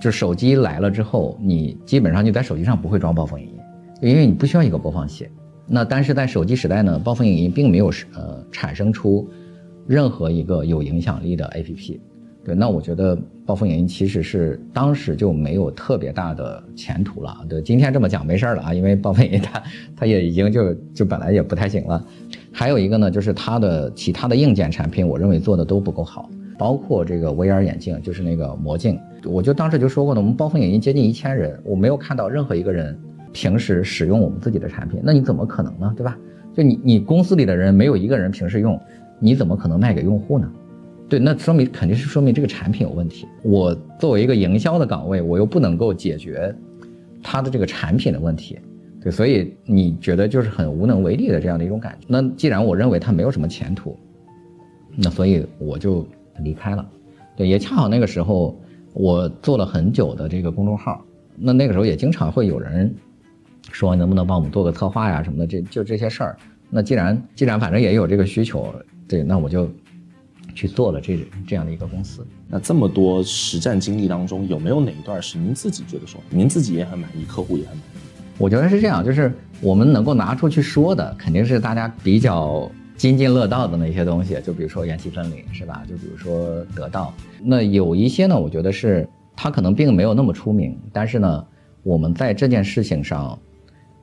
[0.01, 3.55] 就手机来了之后，你基本上就在手机上不会装暴风影音，
[4.01, 5.29] 因为你不需要一个播放器。
[5.67, 9.29] 那但是在手机时代呢，暴风影音并没有呃产生出。
[9.85, 11.99] 任何一个有影响力的 APP，
[12.45, 17.37] 对，那我觉得暴风影音其实是当时就没有特别大的前途了。
[17.49, 19.63] 对，今天这么讲没事儿了啊，因为暴风影音它
[19.97, 22.05] 它也已经就就本来也不太行了。
[22.51, 26.29] 还有一个呢，就是它的其他的硬件产品，我认为做的都不够好，
[26.59, 32.99] 包括这个 VR 眼镜，就是那个魔镜，我就当时就说过呢，我们暴风影音接近一千人，我没有看到任何一个人
[33.33, 35.93] 平时使用我们自己的产品，那你怎么可能呢？
[35.97, 36.19] 对吧？
[36.55, 38.79] 就你你公司里的人没有一个人平时用。
[39.25, 40.51] 你怎么可能卖给用户呢？
[41.13, 43.29] 对，那说明肯定是说明这个产品有问题。
[43.43, 46.55] 我作为一个营销的岗位，我又不能够解决
[47.23, 48.59] 他的这个产品的问题，
[48.99, 52.07] 对，所以你觉得就是很无能为力的这样的一种感觉。
[52.09, 53.95] 那既然我认为他没有什么前途，
[54.97, 56.89] 那所以我就离开了。
[57.37, 58.59] 对，也恰好那个时候
[58.95, 61.05] 我做了很久的这个公众号，
[61.37, 62.91] 那那个时候也经常会有人
[63.71, 66.37] 说能不能帮我们做个策划呀什么的，这就这些事儿。
[66.71, 68.75] 那既然既然反正也有这个需求。
[69.09, 69.69] 对，那我就
[70.55, 72.27] 去做了这这样的一个公司。
[72.49, 77.99] 那这么多实战经历当中，有没有哪一段是您自己觉得说您自己也很满意，客户也很满意？
[78.39, 84.37] 我觉得是这样，就是我们能够拿出去说的，肯定是大家比较津津乐道的那些东西。
[84.45, 85.83] 就比如说元气森林，是吧？
[85.89, 87.15] 就比如说得到。
[87.43, 91.47] 那有一些呢，我觉得是它可能并没有那么出名，但是呢，
[91.83, 93.39] 我们在这件事情上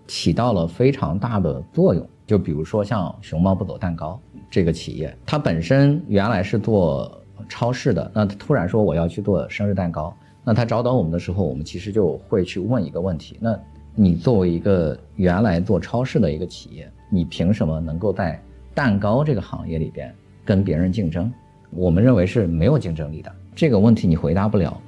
[0.08, 2.08] 起到了非常大的作用。
[2.30, 4.22] 就比如说像熊猫不走蛋糕。
[4.52, 13.60] 这个企业，它本身原来是做超市的，那突然说我要去做生日蛋糕，那他找到我们的时候，我们其实就会去问一个问题：那
[13.96, 18.40] 你作为一个原来做超市的一个企业，你凭什么能够在
[18.76, 20.14] 蛋糕这个行业里边
[20.46, 21.34] 跟别人竞争？
[21.72, 23.32] 我们认为是没有竞争力的。
[23.56, 24.80] 这个问题你回答不了，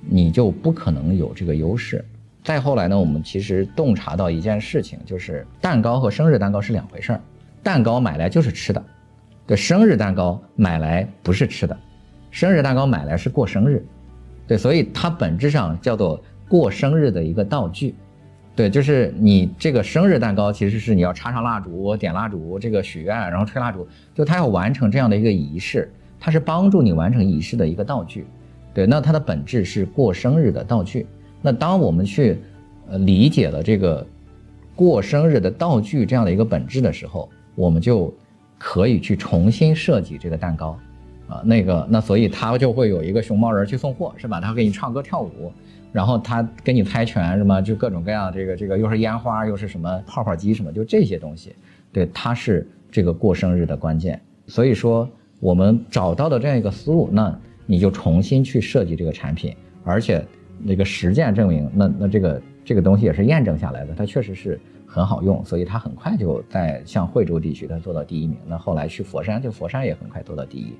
[0.00, 2.02] 你就不可能有这个优势。
[2.46, 7.20] 再后来呢，我们其实洞察到一件事情，就是蛋糕和生日蛋糕是两回事儿，
[7.60, 8.80] 蛋糕买来就是吃的。
[9.48, 11.76] 对，生日蛋糕买来不是吃的，
[12.30, 13.84] 生日蛋糕买来是过生日，
[14.46, 17.96] 对，所以它本质上叫做过生日的一个道具，
[18.54, 28.24] 对，就是你这个生日蛋糕其实是你要插上蜡烛、点蜡烛、这个许愿，然后吹蜡烛，就它要完成这样的一个仪式，它是帮助你完成仪式的一个道具，
[28.72, 31.08] 对，那它的本质是过生日的道具。
[31.42, 32.38] 那当我们去
[32.88, 34.06] 呃理解了这个
[34.74, 38.12] 过生日的道具这样的一个本质的时候，我们就。
[38.58, 40.78] 可以去重新设计这个蛋糕，
[41.28, 44.40] 啊，那个那所以他就会有一个熊猫人去送货，是吧？
[44.40, 45.52] 他给你唱歌跳舞，
[45.92, 51.54] 然后他给你猜拳，什么就各种各样这个这个又是烟花又是什么泡泡机什么，就这些东西，
[51.92, 54.18] 对，它是这个过生日的关键。
[54.46, 55.06] 所以说
[55.38, 60.24] 我们找到的这样一个思路，那你就重新去设计这个产品，而且
[60.58, 64.60] 那个实践证明，那那这个这个东西也是验证下来的，它确实是。
[64.88, 68.38] 很好用，所以它很快就在像惠州地区，它做到第一名。
[68.46, 70.72] 那后来去佛山，就佛山也很快做到第一。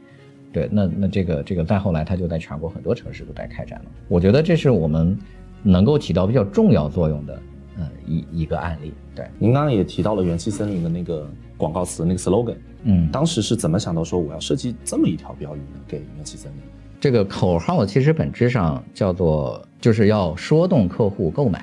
[0.53, 3.91] 对，那那这个这个再后来，它就在全国很多城市都在开展了。
[4.09, 5.19] 我觉得这是我们
[5.63, 7.43] 能够起到比较重要作用的，
[7.77, 8.95] 嗯，一一个案例。
[9.15, 15.81] 对，您刚刚也提到了元气森林的那个广告词，那个 slogan，嗯，当时是怎么想到说我要设计这么一条标语呢？
[15.87, 16.61] 给元气森林
[16.99, 21.59] 这个口号其实本质上叫做就是要说动客户购买，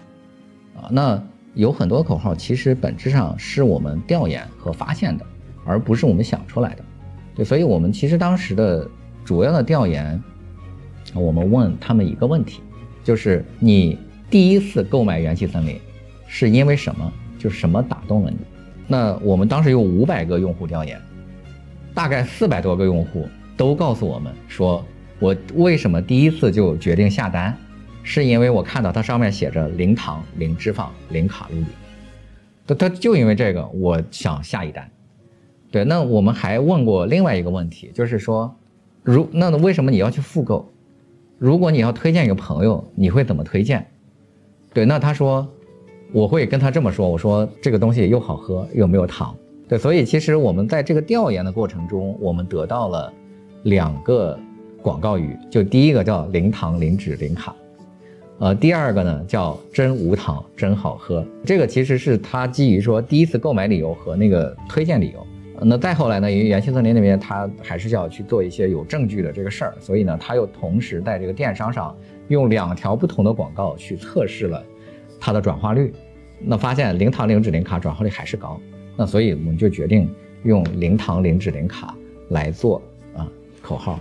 [0.75, 1.23] 啊，那。
[1.55, 5.25] 有很多口号，其实本质上是我们调研和发现的，
[5.65, 6.83] 而不是我们想出来的。
[7.35, 8.89] 对，所以我们其实当时的
[9.23, 10.19] 主要的调研，
[11.13, 12.63] 我们问他们一个问题，
[13.03, 13.99] 就是你
[14.31, 15.79] 第一次购买元气森林
[16.25, 17.13] 是因为什么？
[17.37, 18.37] 就是什么打动了你？
[18.87, 20.99] 那我们当时有五百个用户调研，
[21.93, 24.83] 大概四百多个用户都告诉我们说，
[25.19, 27.55] 我为什么第一次就决定下单，
[28.03, 31.65] 是因为我看到它上面写着零糖、零脂肪、零卡路里，
[32.67, 34.87] 它它就因为这个，我想下一单。
[35.71, 38.53] 对，那我们还问过另外一个问题，就是说，
[39.01, 40.69] 如那为什么你要去复购？
[41.39, 43.85] 如果你要推荐一个朋友，你会怎么推荐？
[44.73, 45.47] 对，那他说，
[46.11, 49.35] 我会跟他这么说，我说这个东西又好喝又没有糖。
[49.67, 53.11] 对，所以其实我们在这个调研的过程中，我们得到了
[53.63, 54.37] 两个
[54.81, 57.55] 广告语，就第一个叫零糖、零脂、零卡，
[58.39, 61.25] 呃，第二个呢叫真无糖、真好喝。
[61.45, 65.25] 这个其实是他基于说第一次购买理由和那个推荐理由。
[65.65, 71.95] 那再后来呢，因为元气森林那边他还是要去做一些有证据的这个事儿，所以呢，他又同时在这个电商上
[72.27, 74.61] 用两条不同的广告去测试了
[75.21, 75.93] 它的转化率，
[76.39, 78.59] 那发现零糖、零脂、零卡转化率还是高。
[78.97, 80.09] 那所以我们就决定
[80.43, 81.95] 用零糖、零脂、零卡
[82.29, 82.81] 来做
[83.15, 83.25] 啊
[83.61, 83.99] 口号。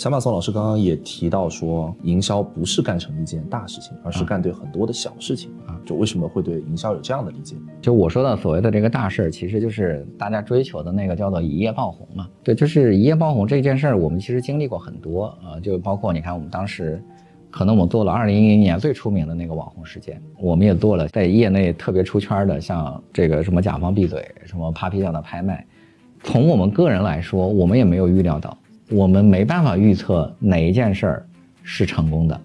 [0.00, 5.78] 对，小马宋老师刚刚也提到说，营销不是干成一件大事情，而是干对很多的小事情啊。
[5.84, 7.54] 就为什么会对营销有这样的理解？
[7.82, 12.26] 就我说的所谓的这个大事儿，其实就是大家追求的那个叫做一夜爆红嘛。
[12.42, 17.02] 对，就是一夜爆红这件事儿，我们其实经历过很多啊，就包括你看我们当时。
[17.52, 25.66] 可能我们做了二零一零年最出名的那个网红事件，我们也做了在业内特别出圈的，像这个什么甲方闭嘴，什么 Papi 酱的拍卖。
[26.22, 28.56] 从我们个人来说，我们也没有预料到，
[28.90, 31.26] 我们没办法预测哪一件事儿
[31.62, 32.40] 是成功的，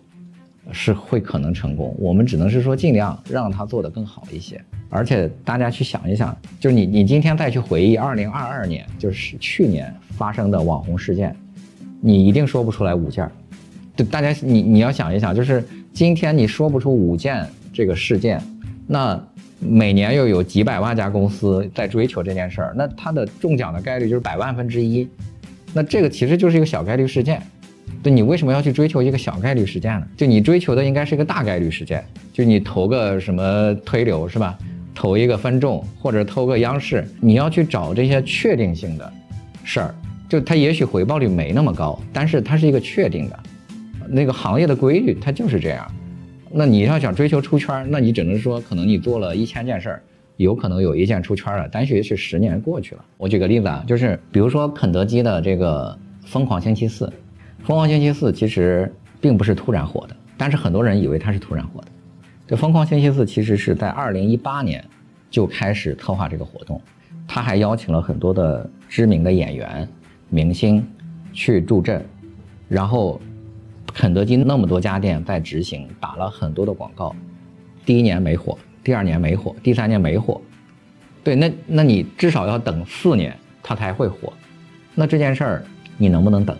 [0.71, 1.95] 是会可能成功。
[1.99, 4.62] 我们只能是说尽量让它做得更好一些。
[4.89, 11.36] 而且大家去想一想，就是你你今天再去回忆二零二二年，就是去年发生的网红事件，
[11.99, 13.29] 你一定说不出来五件。
[13.95, 18.41] 就大家，你你要想一想，就是今天你说不出五件这个事件，
[18.86, 19.21] 那
[19.60, 25.08] 每年又有几百万家公司在追求这件事儿，那它的中奖的概率就是百万分之一，
[25.75, 27.41] 那这个其实就是一个小概率事件。
[28.01, 30.07] 对你为什么要去追求一个小概率事件呢？
[30.15, 34.57] 就你追求的应该是一个大概率事件，就你投个什么推流是吧？
[34.93, 39.11] 投一个分众或者投个央视，你要去找这些确定性的
[39.63, 39.95] 事儿，
[40.29, 43.39] 就它也许回报率没那么高，但是它是一个确定的。
[44.07, 45.85] 那个行业的规律它就是这样，
[46.51, 50.03] 那你要想追求出圈，那你只能说可能你做了一千件事儿，
[50.38, 53.06] 有可能有一件出圈了，但是也许十年过去了。
[53.17, 57.12] 我举个例子啊，就是比如说肯德基的这个疯狂星期四，
[57.63, 61.88] 疯狂星期四其实并不是突然火的，但是很多人以为它是突然火的。
[62.48, 64.84] 这疯狂星期四其实是在二零一八年
[65.30, 66.82] 就开始策划这个活动，
[67.28, 69.88] 他还邀请了很多的知名的演员、
[70.30, 70.86] 明星
[71.34, 72.06] 去助阵，
[72.67, 73.19] 然后。
[73.93, 77.15] 肯德基那么多家店在执行，打了很多的广告，
[77.86, 80.39] 第一年没火，第二年没火，第三年没火，
[81.24, 84.32] 对，那那你至少要等四年它才会火，
[84.93, 85.65] 那这件事儿
[85.98, 86.56] 你能不能等，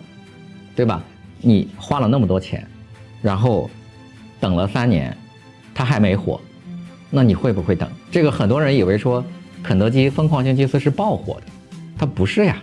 [0.76, 1.02] 对吧？
[1.40, 2.68] 你花了那么多钱，
[3.22, 3.70] 然后
[4.40, 5.16] 等了三年，
[5.74, 6.42] 它还没火，
[7.12, 7.88] 那你会不会等？
[8.10, 9.24] 这个很多人以为说
[9.64, 11.44] 肯德基疯狂星期四是爆火的，
[11.98, 12.62] 它不是呀，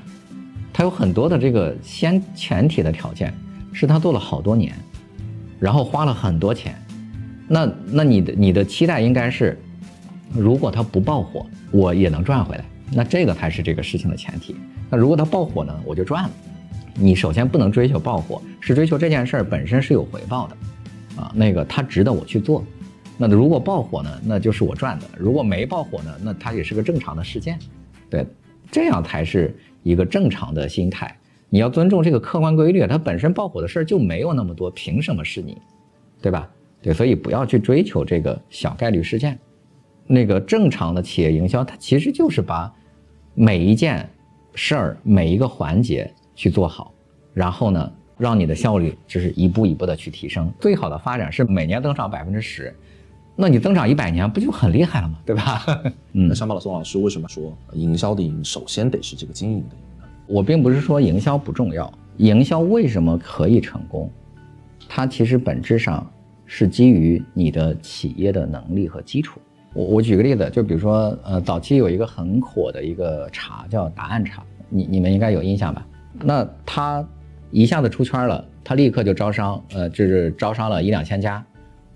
[0.73, 3.33] 它有很多的这个先前提的条件。
[3.75, 4.75] 是他做了好多年，
[5.59, 6.77] 然后花了很多钱，
[7.53, 9.61] 那那你的你的期待应该是，
[10.33, 14.57] 如果它不爆火，我也能赚回来，那这个才是这个事情的前提。
[14.89, 16.31] 那如果它爆火呢，我就赚了。
[16.95, 20.57] 你首先不能追求爆火，是追求这件事儿本身是有回报的，
[21.21, 22.65] 啊，那个它值得我去做。
[23.19, 27.59] 那如果爆火呢，那就是我赚的；如果没爆火呢，那它也是个正常的事件，
[28.09, 28.27] 对，
[28.71, 31.15] 这样才是一个正常的心态。
[31.51, 35.59] 你要尊重这个客观规律，它本身爆火的事儿就没有那么多，凭什么是你，
[36.23, 36.49] 对吧？
[36.83, 39.39] 对，所以不要去追求这个小概率事件。
[40.07, 42.71] 那个正常的企业营销，它其实就是把
[43.35, 44.07] 每一件
[44.55, 46.93] 事儿、每一个环节去做好，
[47.33, 50.53] 然后呢，让你的效率就是一步一步的去提升。
[50.61, 52.75] 最好的发展是每年增长百分之十，
[53.37, 55.19] 那你增长一百年不就很厉害了吗？
[55.25, 55.65] 对吧？
[56.13, 59.77] 嗯，那上马老宋老师为什么说营销的营首先得是这个经营的？
[60.27, 64.11] 我并不是说营销不重要，营销为什么可以成功？
[64.89, 66.05] 它其实本质上
[66.55, 69.41] 是基于你的企业的能力和基础。
[69.73, 75.87] 我我举个例子，就比如说，呃，早期有一个很火的一个茶叫答案茶，你你们应该有印象吧？
[76.21, 77.03] 那它
[77.51, 81.43] 一下子出圈了，它立刻就招商，呃，就是招商了一两千家，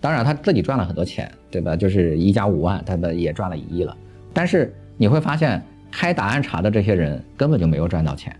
[0.00, 1.76] 当然他自己赚了很多钱，对吧？
[1.76, 3.94] 就是一家五万，他们也赚了一亿了。
[4.32, 5.62] 但是你会发现。
[5.88, 8.34] 开答案茶的这些人根本就没有赚到钱，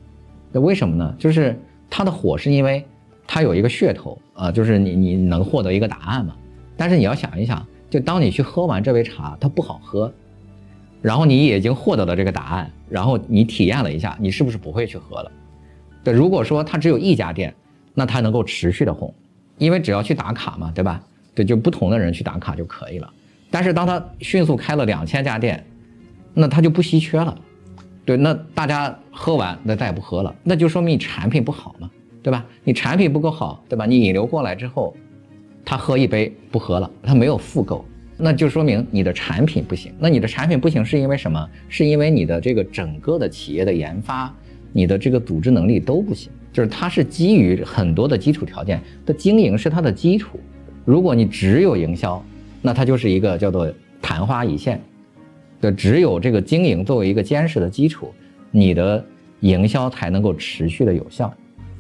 [0.53, 1.15] 那为什么呢？
[1.17, 1.59] 就是
[1.89, 2.85] 他的火是因为
[3.27, 6.37] 他有一个噱头啊，就是你你能获得一个答案嘛。
[6.77, 10.13] 但是你要想一想，就当你去喝完这杯茶，它不好喝，
[11.03, 15.33] 然后你已经获得了这个答案，然后你体验了一下，你是不是不会去喝了？
[16.05, 17.55] 对，如果说它只有一家店，
[17.95, 19.13] 那他能够持续的红，
[19.59, 21.03] 因为只要去打卡嘛，对吧？
[21.35, 23.13] 对，就不同的人去打卡就可以了。
[23.51, 25.65] 但是当他迅速开了两千家店，
[26.35, 27.37] 那他就不稀缺了。
[28.05, 31.91] 对，那大家喝完那再也不喝了，那就说明产品不好嘛，
[32.27, 32.45] 对吧？
[32.65, 33.87] 你产品不够好，对吧？
[33.87, 34.97] 你引流过来之后，
[35.65, 37.85] 他喝一杯不喝了，他没有复购，
[38.17, 39.93] 那就说明你的产品不行。
[39.97, 41.49] 那你的产品不行是因为什么？
[41.69, 44.35] 是因为你的这个整个的企业的研发，
[44.73, 46.29] 你的这个组织能力都不行。
[46.53, 50.41] 就是它是基于很多的基础条件的经营是它的基础。
[50.85, 52.21] 如果你只有营销，
[52.61, 53.73] 那它就是一个叫做
[54.03, 54.83] 昙花一现。
[55.61, 58.13] 的只有这个经营作为一个坚实的基础，
[58.51, 59.07] 你的
[59.43, 61.33] 营销才能够持续的有效。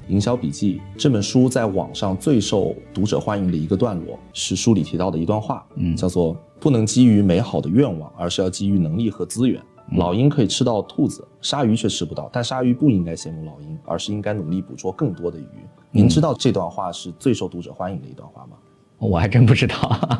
[0.08, 9.60] 营销笔记这本书在网上最受读者欢迎的一个段落是书里提到的一段话，嗯，叫做不能基于美好的愿望，而是要基于能力和资源。
[9.96, 15.46] 老鹰可以吃到兔子，鲨鱼却吃不到，但鲨鱼不应该羡慕老鹰，而是应该努力捕捉更多的鱼。
[15.90, 18.56] 您知道这段话是最受读者欢迎的一段话吗？
[18.98, 19.76] 我还真不知道。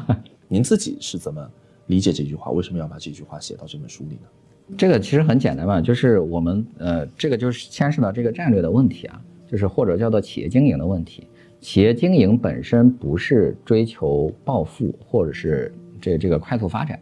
[0.49, 1.45] 您自己是怎么？
[1.87, 4.77] 理解这句话，为什么要把这句话写到这本书里呢？
[4.77, 11.27] 这个其实很简单嘛，就是我们呃，这个就是牵涉到这个战略的问题啊，就是或者叫做企业经营的问题。
[11.61, 16.99] 企业经营本身不是追求暴富或者是这这个快速发展，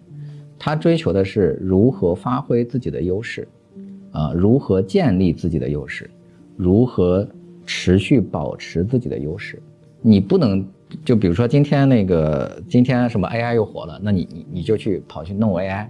[0.58, 3.46] 它追求的是如何发挥自己的优势，
[4.12, 6.08] 啊，如何建立自己的优势，
[6.56, 7.26] 如何
[7.66, 9.60] 持续保持自己的优势。
[10.00, 10.64] 你不能。
[11.04, 15.88] 就比如说今天那个今天什么 AI 又火了，那你你你就去跑去弄 AI，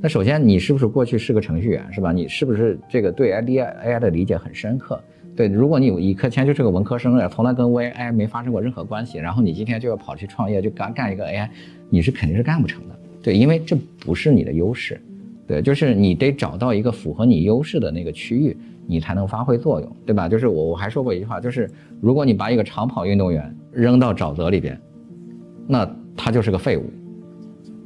[0.00, 2.10] 那首先你是不是过去是个程序员是吧？
[2.10, 5.00] 你是不是这个对 AI AI 的理解很深刻？
[5.36, 11.48] 对，如果你有一科前就是个文科生，从来跟 AI 没发生过任何关系，然后你今天就要跑去创业，就干干一个 AI，
[11.88, 12.98] 你是肯定是干不成的。
[13.22, 15.00] 对，因为这不是你的优势。
[15.46, 18.56] 对，就是你得找到一个符合你优势的那个区域，
[18.86, 20.28] 你才能发挥作用，对吧？
[20.28, 21.68] 就是我我还说过一句话，就是
[22.00, 24.80] 如果你把一个长跑运动员扔到沼泽里边，
[25.66, 26.84] 那他就是个废物，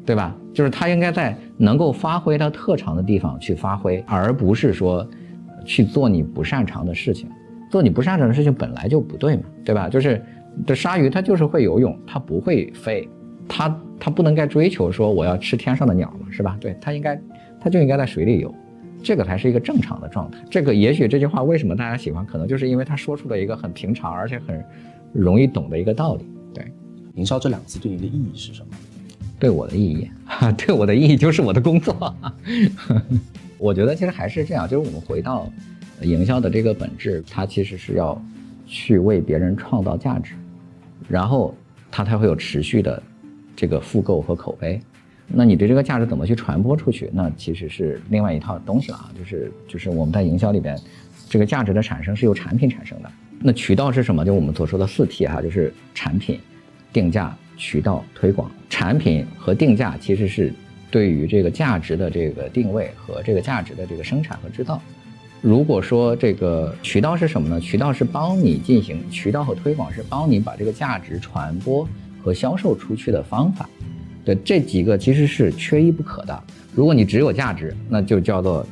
[0.04, 0.36] 对吧？
[0.52, 5.06] 就是他应该在能够发挥他特长的地方去发挥，而不是说
[5.64, 7.28] 去做你不擅长的事情。
[7.70, 9.88] 做你不擅长的事情本来就不对嘛，对吧？
[9.88, 10.22] 就是
[10.66, 13.08] 这鲨鱼它就是会游泳，它不会飞，
[13.48, 16.56] 它它不能该追求说我要吃天上的鸟嘛，是吧？
[16.60, 17.20] 对，它应该。
[17.60, 18.54] 它就应该在水里游，
[19.02, 20.36] 这个才是一个正常的状态。
[20.50, 24.62] 这个也许这句话为什么大家喜欢，可能就是因为他说出了一个很平常而且很
[25.14, 26.26] 容易懂的一个道理。
[26.52, 26.70] 对，
[27.14, 28.76] 营销这两个字对你的意义是什么？
[29.40, 30.10] 对我的意义，
[30.58, 32.14] 对我的意义就是我的工作。
[33.58, 35.50] 我觉得其实还是这样，就是我们回到
[36.02, 38.20] 营销的这个本质，它其实是要
[38.66, 40.34] 去为别人创造价值，
[41.08, 41.54] 然后
[41.90, 43.02] 它才会有持续的
[43.54, 44.80] 这个复购和口碑。
[45.26, 47.08] 那你对这个价值怎么去传播出去？
[47.12, 50.78] 那其实是另外一套东西了啊，就是就是我们在营销里边，
[51.30, 53.10] 这个价值的产生是由产品产生的。
[53.40, 54.24] 那渠道是什么？
[54.24, 56.38] 就我们所说的四 T 哈，就是产品、
[56.92, 58.50] 定价、渠道、推广。
[58.68, 60.52] 产品和定价其实是
[60.94, 64.80] 对于这个价值的这个定位和这个价值的这个生产和制造。
[65.40, 67.58] 如果说这个渠道是什么呢？
[67.58, 71.84] 渠道是帮你进行渠道和推广，是帮你把这个价值传播
[72.22, 73.68] 和销售出去的方法。
[74.24, 76.42] 对这几个其实是缺一不可的。
[76.72, 78.64] 如果你只有价值，那就叫做，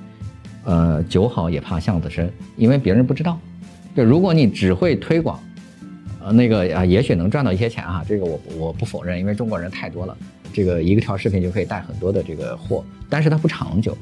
[0.63, 3.37] 呃，酒好也怕巷子深，因为别人不知道。
[3.97, 5.43] 对，如果你只会推广，
[6.25, 10.17] 呃，那个啊，也许能赚到一些钱啊，这个我我不否认，因为中国人太多了，
[10.53, 13.97] 这个一个条视频就可以带很多的这个货，但是它不长久。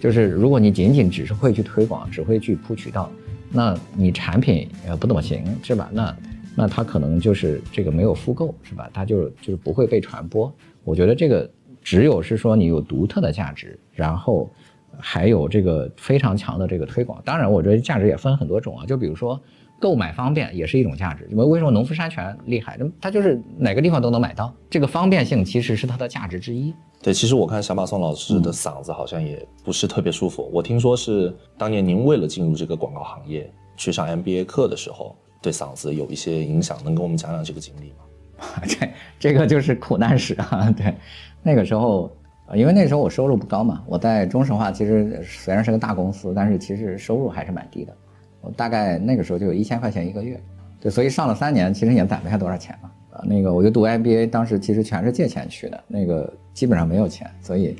[0.00, 3.08] 就是如果你仅仅只是会去推广，只会去铺渠道，
[3.50, 5.88] 那你产品呃不怎么行，是吧？
[5.92, 6.16] 那
[6.56, 8.90] 那它可能就是这个没有复购，是吧？
[8.92, 10.52] 它就就是不会被传播。
[10.82, 11.48] 我觉得这个
[11.80, 14.50] 只有是说你有独特的价值，然后
[14.98, 17.22] 还有这个非常强的这个推广。
[17.24, 18.84] 当然，我觉得价值也分很多种啊。
[18.84, 19.40] 就比如说
[19.82, 21.28] 购买方便也是一种价值。
[21.32, 22.76] 为为什么农夫山泉厉害？
[22.78, 26.72] 那它就是哪个地方都能买到，这个方便性其实是它的价值之一。
[27.02, 30.48] 对，其实我看小马宋老师的嗓子好像也不是特别舒服。
[30.52, 37.96] 我听说是当年您为了进入这个广告行业去上 MBA 课的时候，对嗓子有一些影响，能跟我们讲讲这个经历吗？
[38.66, 40.70] 这这个就是苦难史啊！
[40.78, 40.94] 对，
[41.42, 42.08] 那个时候，
[42.54, 47.96] 因为那时候我收入不高嘛，我在中石化其实虽然是个大公司，但是其实收入还是蛮低的。
[48.42, 50.38] 我大概那个时候就有一千块钱一个月，
[50.78, 52.90] 对，所以上了三年，其实也攒不下多少钱嘛。
[53.12, 57.74] 啊，那个我就读 MBA，当时其实全是借钱去的，那个基本上没有钱，所以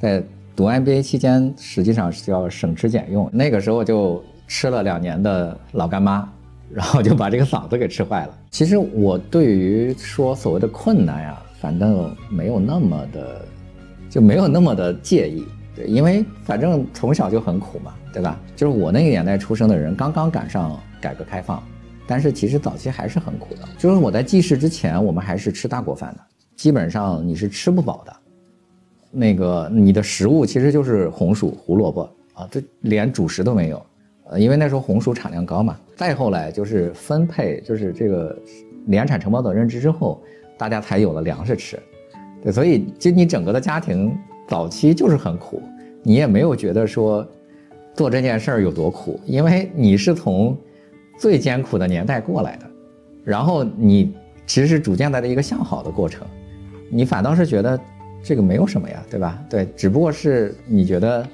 [0.00, 0.20] 在
[0.56, 3.30] 读 MBA 期间，实际上是要省吃俭用。
[3.32, 6.28] 那个时候就吃了两年的老干妈。
[6.68, 8.38] 然后就把这个嗓子给吃坏了。
[8.50, 13.46] 其实我对于说所谓的困难呀，反正没有那么的，
[14.10, 15.46] 就没有那么的介意。
[15.76, 18.40] 对，因为反正从小就很苦嘛，对吧？
[18.56, 21.62] 就是我那个年代出生的人，刚刚赶上改革开放，
[22.06, 23.60] 但是其实早期还是很苦的。
[23.76, 26.20] 就是我在记事之前，我们还是吃大锅饭的，
[26.56, 28.16] 基本上你是吃不饱的。
[29.10, 33.84] 那个你的食物其实就是红薯、胡萝卜啊，这连主食都没有。
[34.30, 35.76] 呃，因为那时候红薯产量高嘛。
[35.94, 38.34] 再后来就是分配，就是这个
[38.86, 40.22] 联产承包责任制之后，
[40.56, 41.78] 大家才有了粮食吃。
[42.42, 44.16] 对，所以就你整个的家庭
[44.48, 45.62] 早期就是很苦，
[46.02, 47.26] 你也没有觉得说
[47.96, 50.56] 做这件事儿有多苦，因为你是从
[51.18, 52.66] 最艰苦的年代过来的，
[53.24, 54.12] 然后你
[54.46, 56.26] 其实是逐渐在的一个向好的过程，
[56.90, 57.78] 你反倒是觉得。
[58.22, 59.40] 这个没有什么呀，对吧？
[59.48, 61.28] 对，只不过是你觉得，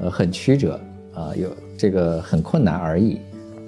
[0.00, 0.80] 呃，很曲折
[1.12, 3.18] 啊，有这个很困难而已。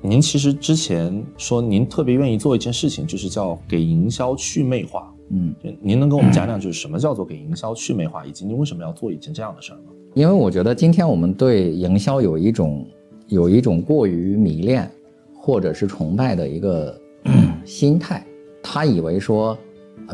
[0.00, 5.12] 您其实之前说您特别愿意做一件事情，就是叫给营销去魅化。
[5.30, 9.91] 嗯，您能跟我们讲讲，就是什么叫做给营销去魅化，以及您为什么要做一件这样的事儿吗？
[10.14, 12.86] 因为我觉得今天我们对营销有一种
[13.28, 14.90] 有一种过于迷恋
[15.34, 16.98] 或者是崇拜的一个
[17.64, 18.24] 心态，
[18.62, 19.56] 他以为说。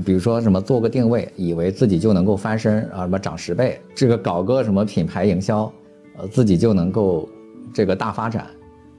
[0.04, 5.72] 比如说什么做个定位，以为自己就能够翻身啊，什么涨十倍，这个搞个什么品牌营销，
[6.18, 7.28] 呃，自己就能够
[7.72, 8.46] 这个大发展，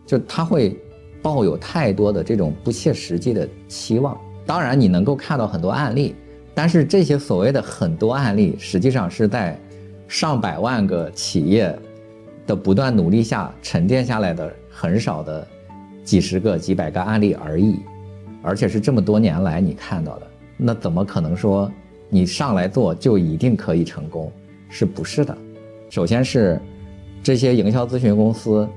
[0.06, 0.78] 就他会
[1.22, 4.20] 抱有太多的这种不切实际的期望。
[4.46, 6.16] 当然，你能够看到很多案例，
[6.54, 9.58] 但是这些所谓的很多案例，实际上是在
[10.10, 11.74] 上百万个企业
[12.48, 15.48] 的不断努力下沉淀下来的很少的
[16.04, 17.80] 几十个、几百个案例而已，
[18.42, 20.28] 而且是这么多年来你看到的。
[20.58, 21.72] 那怎么可能说
[22.10, 24.32] 你上来做就一定可以成功？
[24.68, 25.38] 是不是的？
[25.92, 26.60] 首先是
[27.22, 28.68] 这些营销咨询公司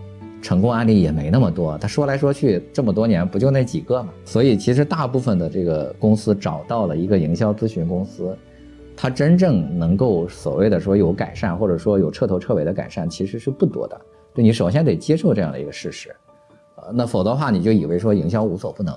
[0.42, 4.10] 成功案例也没那么多，他说来说去这么多年不就那几个吗？
[4.26, 8.36] 所以其实大部分的这个公司找到了一个营销咨询公司，
[9.02, 14.00] 它真正能够所谓的说有改善或者说有彻头彻尾的改善，其实是不多的。
[14.32, 16.14] 对你首先得接受这样的一个事实，
[16.76, 18.94] 呃，那否则的话你就以为说营销无所不能。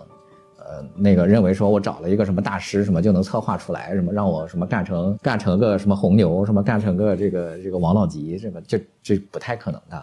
[0.59, 9.97] 呃，那个认为说我找了一个什么大师，什么就能策划出来，什么让我什么干成干成个什么红牛，什么干成个这个这个王老吉，什么这这不太可能的，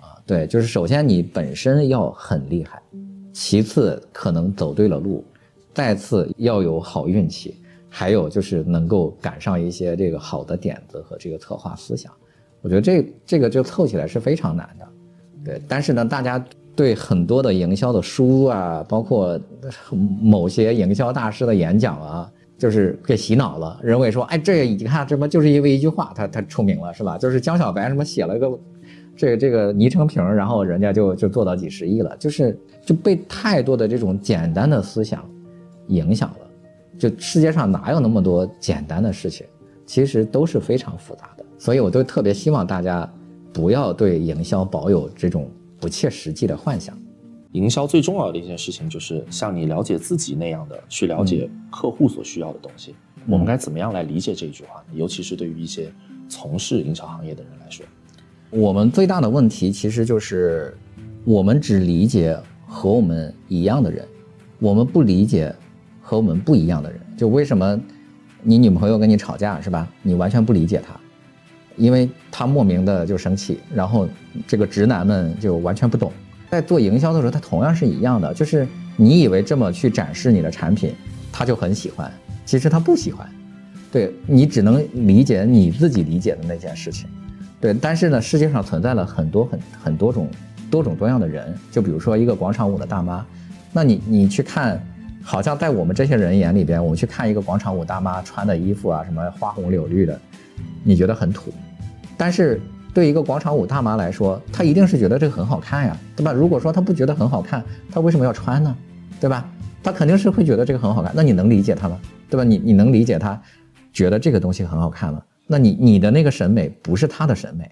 [0.00, 2.82] 啊，对，就是首先你本身要很厉害，
[3.32, 5.24] 其次可能走对了路，
[5.72, 7.56] 再次要有好运气，
[7.90, 12.10] 还有就是能够赶上一些这个好的点子和这个策划思想，
[12.62, 14.88] 我觉得这这个就凑起来是非常难的，
[15.44, 16.42] 对，但是呢，大家。
[16.76, 19.38] 对很多的营销的书啊，包括
[20.22, 27.18] 某些营销大师的演讲啊，就是给洗脑了，认为说，哎，这个你看，这不就是因为一句话，他他出名了，是吧？
[27.18, 28.58] 就是江小白什么写了个
[29.14, 35.22] 这个这个昵称瓶，然后人家就就做到几十亿了，就是就被太多的这种简单的思想
[35.88, 36.49] 影响了。
[37.00, 39.44] 就世界上哪有那么多简单的事情？
[39.84, 41.44] 其实都是非常复杂的。
[41.58, 43.10] 所以我都特别希望大家
[43.52, 45.50] 不要对营销保有这种。
[45.80, 46.94] 不切实际的幻想，
[47.52, 52.94] 营销最重要的一件事情就是像你了解自己那样的去了解客户所需要的东西。
[53.26, 54.88] 我们该怎么样来理解这一句话呢？
[54.92, 55.90] 尤其是对于一些
[56.28, 57.86] 从事营销行业的人来说，
[58.50, 60.76] 我们最大的问题其实就是
[61.24, 64.06] 我们只理解和我们一样的人，
[64.58, 65.50] 我们不理解
[66.10, 67.00] 和我们不一样的人。
[67.16, 67.78] 就为什么
[68.42, 69.86] 你女朋友跟你吵架是吧？
[70.02, 70.98] 你完全不理解她。
[71.76, 74.08] 因为她莫名的就生气，然后
[74.44, 76.12] 这个直男们就完全不懂。
[76.50, 80.92] 在做营销的时候，他同样是一样的，就是你以为这么去展示你的产品，
[81.30, 82.12] 他就很喜欢，
[82.44, 83.24] 其实他不喜欢。
[83.92, 87.08] 对你只能理解你自己理解的那件事情。
[87.60, 90.28] 对，但是呢，世界上存在了很多很很多种
[90.72, 93.24] 多种多样的人，就比如说一个广场舞的大妈，
[93.72, 94.84] 那你你去看，
[95.22, 100.18] 好像在我们这些人眼里边，我们去看一个广场舞大妈穿的衣服啊，什么花红柳绿的，
[100.82, 101.52] 你觉得很土。
[102.16, 102.60] 但是
[102.92, 106.32] 对一个广场舞大妈来说，她一定是觉得这个很好看呀，对吧？
[106.32, 108.76] 如果说她不觉得很好看，她为什么要穿呢？
[109.20, 109.48] 对吧？
[109.82, 111.12] 她肯定是会觉得这个很好看。
[111.14, 111.98] 那你能理解她吗？
[112.28, 112.44] 对吧？
[112.44, 113.40] 你你能理解她
[113.92, 115.22] 觉得这个东西很好看吗？
[115.46, 117.70] 那你你的那个审美不是她的审美，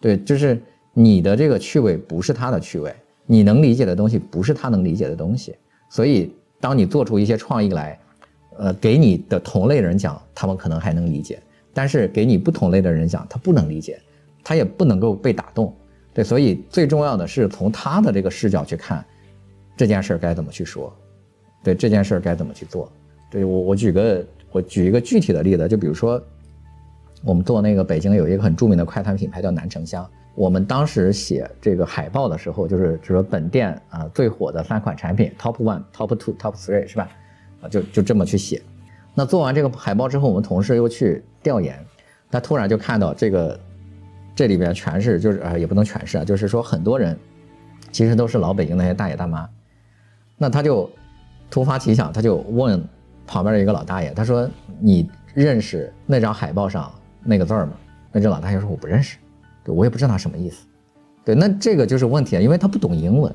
[0.00, 0.60] 对，就是
[0.92, 2.94] 你的这个趣味不是她的趣味，
[3.26, 5.54] 你能理解的东西不是她能理解的东西。
[5.88, 7.98] 所以，当你做出一些创意来，
[8.58, 11.40] 呃，给你的同类人讲，他们可能还能理解。
[11.74, 14.00] 但是给你不同类的人讲，他不能理解，
[14.42, 15.74] 他也不能够被打动，
[16.14, 19.04] 对，所以最重要的是从他的这个视角去看
[19.76, 20.90] 这件事该怎么去说，
[21.62, 22.90] 对这件事该怎么去做。
[23.30, 26.18] 对我，我举个我举一个具体的例子，就比如说
[27.22, 37.08] 我们做那个北京有一个很著名的快餐品牌叫南城香，我们当时写这个海报的时候，就是就说本店啊最火的三款产品 top one、top two、top three 是吧？
[37.62, 38.62] 啊，就就这么去写。
[39.14, 41.82] 那做完这个海报之后，我们同事又去调研，
[42.30, 43.58] 他突然就看到这个，
[44.34, 47.18] 这里边全是就是啊，也不能全是啊，就是说很多人
[47.90, 49.48] 其实都是老北京那些大爷大妈，
[50.36, 50.90] 那他就
[51.50, 52.86] 突发奇想，他就问
[53.26, 54.46] 旁边的一个老大爷，他说
[54.78, 56.92] ：“你认识那张海报上
[57.24, 57.72] 那个字儿吗？”
[58.12, 59.16] 那这老大爷说：“我不认识，
[59.66, 60.64] 对我也不知道他什么意思。”
[61.26, 63.34] 对，那这个就是问题啊，因为他不懂英文。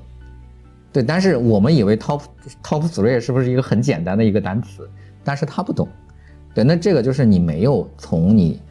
[0.94, 2.22] 对，但是我们以为 top
[2.64, 4.90] top three 是不是一个很简单的一个单词？
[5.26, 5.86] 但是他不懂。
[6.54, 8.62] 对，那这个就是你没有从你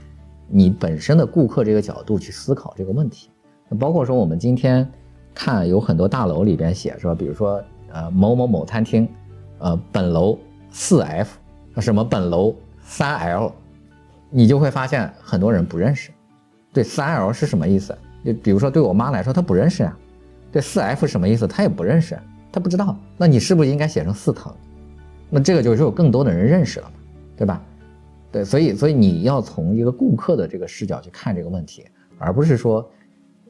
[0.49, 3.31] 你本身的顾客这个角度去思考这个问题。
[3.79, 4.91] 包括说我们今天
[5.35, 9.09] 看有很多大楼里边写说，比如说呃某某某餐厅，
[9.59, 10.39] 呃本楼
[10.71, 11.39] 四 F，
[11.77, 13.53] 什么本楼三 L，
[14.29, 16.11] 你就会发现很多人不认识。
[16.73, 17.97] 对，三 L 是什么意思？
[18.25, 19.99] 就比如说对我妈来说，她不认识啊。
[20.53, 21.47] 对，四 F 什么意思？
[21.47, 22.19] 她也不认识，
[22.53, 22.97] 她不知道。
[23.17, 24.55] 那你是不是应该写成四层？
[25.29, 26.93] 那这个就是有更多的人认识了嘛，
[27.37, 27.63] 对吧？
[28.33, 31.85] 对，所以所以你要从一个顾客的这个视角去看这个问题，
[32.19, 32.89] 而不是说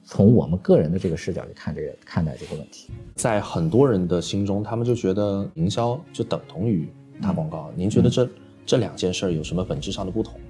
[0.04, 2.90] 从我们个人的这个视角去看这个看待这个问题。
[3.16, 6.88] 在很多人的心中，他们就觉得营销就等同于
[7.20, 7.70] 打广告。
[7.76, 8.28] 您觉得这
[8.64, 10.40] 这两件事有什么本质上的不同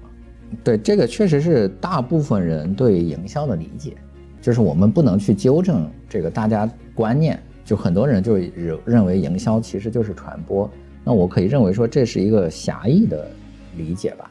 [0.63, 3.95] 对，这个确实是大部分人对营销的理解，
[4.41, 10.69] 就是我们不能去纠正这个大家观念，就很多人就认认为营销其实就是传播。
[11.03, 13.27] 那我可以认为说这是一个狭义的
[13.75, 14.29] 理解吧，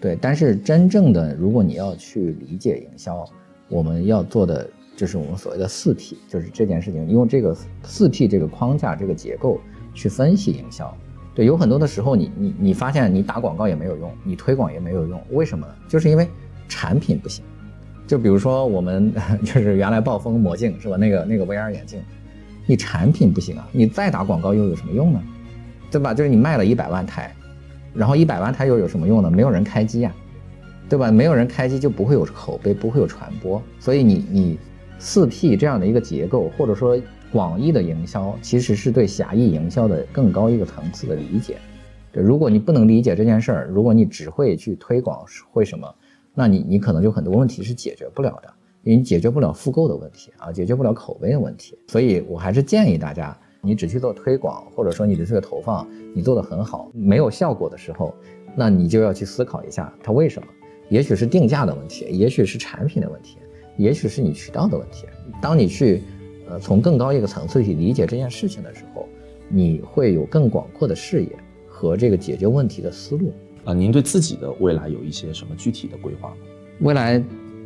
[0.00, 0.16] 对。
[0.20, 3.24] 但是真正的，如果你要去理解营销，
[3.68, 9.60] 我们要做的就是我们所谓的四 P，就是这件事情用这个四 P 这个框架、这个结构
[9.94, 10.92] 去分析营销。
[11.44, 15.72] 有很多的时候，你你你发现你打广告也没有用，你推广也没有用，为什么呢？
[15.88, 16.28] 就是因为
[16.68, 17.44] 产品不行。
[18.06, 19.12] 就比如说我们
[19.44, 20.96] 就是原来暴风魔镜是吧？
[20.96, 22.00] 那个那个 VR 眼镜，
[22.66, 25.22] 你产品不行啊，你再打广告又有什么用呢？
[25.90, 26.12] 对吧？
[26.12, 27.34] 就是你卖了一百万台，
[27.94, 29.30] 然后一百万台又有什么用呢？
[29.30, 30.12] 没有人开机呀，
[30.88, 31.10] 对吧？
[31.10, 33.62] 没有人开机就不会有口碑，不会有传播。
[33.78, 34.58] 所以你你
[34.98, 36.96] 四 P 这样的一个结构，或者说
[37.32, 41.56] 广义的营销，其实是对狭义营销的更高一个层次的理解。
[42.12, 45.94] 对，如果你不能理解这件事儿，如果你只会去推广会什么，
[46.34, 48.52] 那你你可能就很多问题是解决不了的，
[48.82, 51.78] 因为你解决不了复购的问题啊，解决不了口碑的问题。
[51.88, 53.36] 所以我还是建议大家。
[53.62, 58.14] 你只去做推广，或者说你的这个投放你做得很好，没有效果的时候，
[58.56, 60.48] 那你就要去思考一下它为什么？
[60.88, 63.36] 也许是定价的问题，也许是产品的问题，
[63.76, 65.04] 也许是你渠道的问题。
[65.42, 66.02] 当你去，
[66.50, 69.08] 呃，从更高一个层次去理解这件事情的时候，
[69.48, 71.30] 你会有更广阔的视野
[71.66, 73.32] 和这个解决问题的思路。
[73.64, 76.36] 啊，您对自己的未来有一些什么具体的规划吗？
[76.80, 77.22] 未来，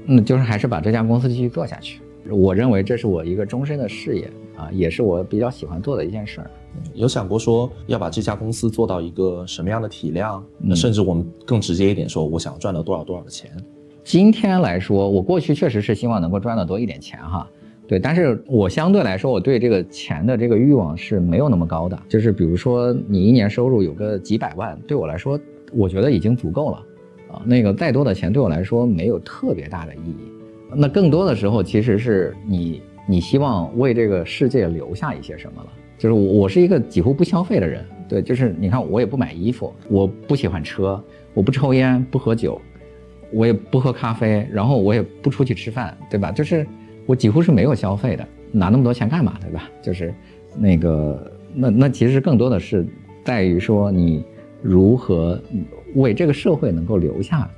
[0.07, 2.01] 嗯，就是还是把这家公司继续做下去。
[2.31, 6.51] 我认为这是我一个终身的事业啊，也是我比较喜欢做的一件事儿。
[6.95, 10.45] 有想过说要把这家公司做到一个什么样的体量？
[10.59, 13.51] 那甚至我们更直接一点说，我想赚到多少多少的钱？
[14.03, 17.49] 今天来说，我过去确实是希望能够赚得多一点钱哈，
[17.87, 17.99] 对。
[17.99, 21.99] 但是我相对来说，我对这个钱的这个欲望是没有那么高的。
[22.09, 25.39] 就是比如说，你一年收入有个几百万，对我来说，
[25.73, 26.83] 我觉得已经足够了
[27.31, 27.43] 啊。
[27.45, 30.33] 那个再多的钱对我来说没有特别大的意义。
[30.77, 35.69] 那更多的时候，其实是你你希望为这个世界留下一些什么了。
[35.97, 42.61] 就是我是一个几乎不消费的人，对，就是你看我也不买衣服，我不喜欢车，我不抽烟不喝酒，
[43.33, 46.33] 我也不喝咖啡，然后我也不出去吃饭，对吧？
[46.33, 46.67] 就是
[47.07, 49.71] 我几乎是没有消费的，拿那么多钱干嘛，对吧？
[49.83, 50.15] 就是
[50.57, 52.87] 那个那那其实更多的是
[53.25, 54.25] 在于说你
[54.63, 55.41] 如何
[55.95, 57.49] 为这个社会能够留下。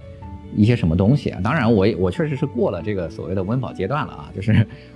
[0.54, 1.40] 一些什么东西啊？
[1.44, 4.52] 当然，我我确实是过了这个所谓的温饱阶段了啊，就是，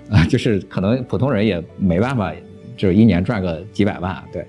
[0.09, 2.33] 啊，就是可能普通人也没办法，
[2.79, 4.47] 就是一年赚个几百万，对，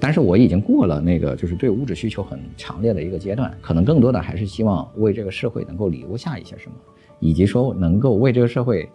[0.00, 6.74] 但是我已经过了那个就是对物质需求很强烈的一个阶段，可能更多的还是希望为这个社会能够留下一些什么，
[7.20, 8.88] 以及说能够为这个社会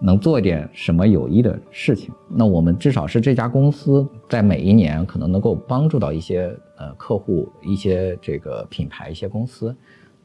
[0.00, 2.10] 能做一点什么有益的事情。
[2.28, 9.74] 那我们至少是这家公司在每一年可能能够帮助到一些呃客户、一些这个品牌、一些公司。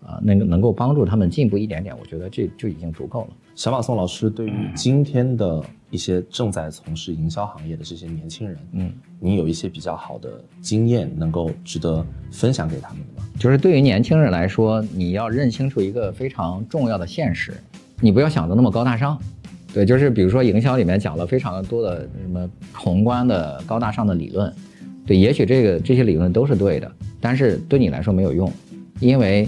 [0.05, 3.29] 啊，那个能够帮助他们进步一点点，我觉得这就已经足够了。
[3.55, 10.29] 小马宋老师对于今天的一些正在从事营销行业的这些年轻人，嗯，你有一些比较好的
[10.61, 13.27] 经验能够值得分享给他们的吗？
[13.39, 17.55] 就是对于年轻人来说，你要认清楚一个非常重要的现实，
[17.99, 19.19] 你不要想的那么高大上。
[19.75, 24.51] 对，就是比如说营销里面讲了非常多的什么宏观的高大上的理论，
[25.05, 28.51] 对，也许这个这些理论都是对的，但是对你来说没有用，
[28.99, 29.47] 因为。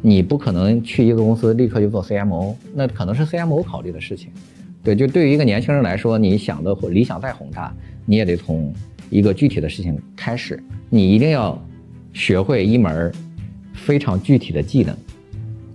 [0.00, 4.30] 你不可能去一个公司立刻就做 CMO，那可能是 CMO 考虑的事情。
[4.80, 7.74] 对，就对于一个年轻人来说，你想的或理想再宏大，
[8.06, 8.72] 你也得从
[9.10, 10.62] 一个具体的事情开始。
[10.88, 11.60] 你一定要
[12.12, 13.12] 学会一门
[13.74, 14.96] 非常具体的技能。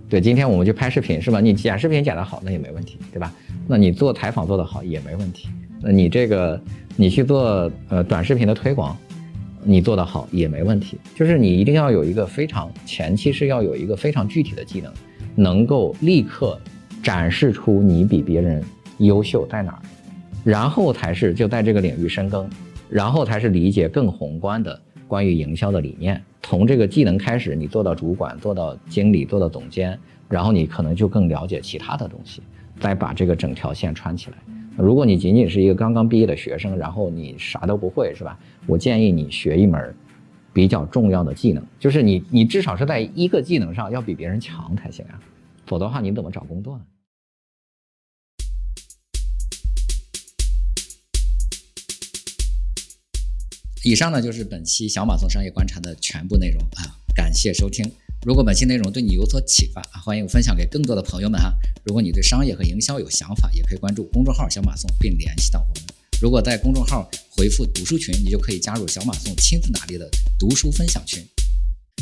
[0.08, 1.40] 对，今天我们去拍视频是吧？
[1.40, 3.32] 你剪视频剪得好，那也没问题，对吧？
[3.66, 5.48] 那你做采访做得好也没问题。
[5.80, 6.60] 那你这个
[6.96, 8.96] 你去做呃短视频的推广，
[9.62, 10.98] 你做得好也没问题。
[11.14, 14.92] 就是你一定要有一个非常前期是要有一个非常具体的技能，
[15.34, 16.60] 能够立刻
[17.02, 18.62] 展示出你比别人
[18.98, 19.82] 优秀在哪儿，
[20.44, 22.48] 然后才是就在这个领域深耕，
[22.88, 26.22] 然后才是理解更宏观的关于营销的理念。
[26.44, 32.42] 从这个技能开始，你做到主管，做到经理，做到总监，然后你可能就更了解其他的东西，
[32.78, 34.36] 再把这个整条线穿起来。
[34.76, 38.38] 如果你仅仅是一个刚刚毕业的学生，然后你啥都不会，是吧？
[38.66, 39.94] 我建议你学一门
[40.52, 45.18] 比较重要的技能，就是你你至少是在一个技能上要比别人强才行啊，
[45.66, 46.84] 否则的话你怎么找工作呢？
[53.84, 57.84] 以上呢就是本期小马送商业观察的全部内容啊，感谢收听。
[58.24, 61.52] 如果本期内容对你有所启发，欢迎分享给更多的朋友们哈。
[61.84, 65.84] 如果你对商业和营销有想法，也可以关注公众号小马送并联系到我们。
[66.18, 67.06] 如果在公众号
[67.36, 70.08] 回复读书群，你就可以加入小马送亲自打理的
[70.38, 71.22] 读书分享群。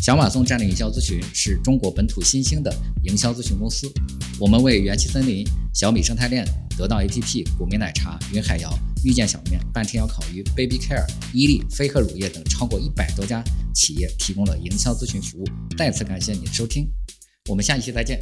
[0.00, 2.72] 小马送战略营销咨询是中国本土新兴的
[3.02, 3.92] 营销咨询公司。
[4.38, 6.46] 我们为元气森林、小米生态链、
[6.78, 8.72] 得到 APP、古茗奶茶、云海肴、
[9.04, 13.42] 遇见小面、半天妖烤鱼、Baby Care、伊利、飞鹤乳业等超过一百多家
[13.74, 15.44] 企业提供了营销咨询服务。
[15.76, 16.88] 再次感谢你的收听，
[17.48, 18.18] 我们下一期再见。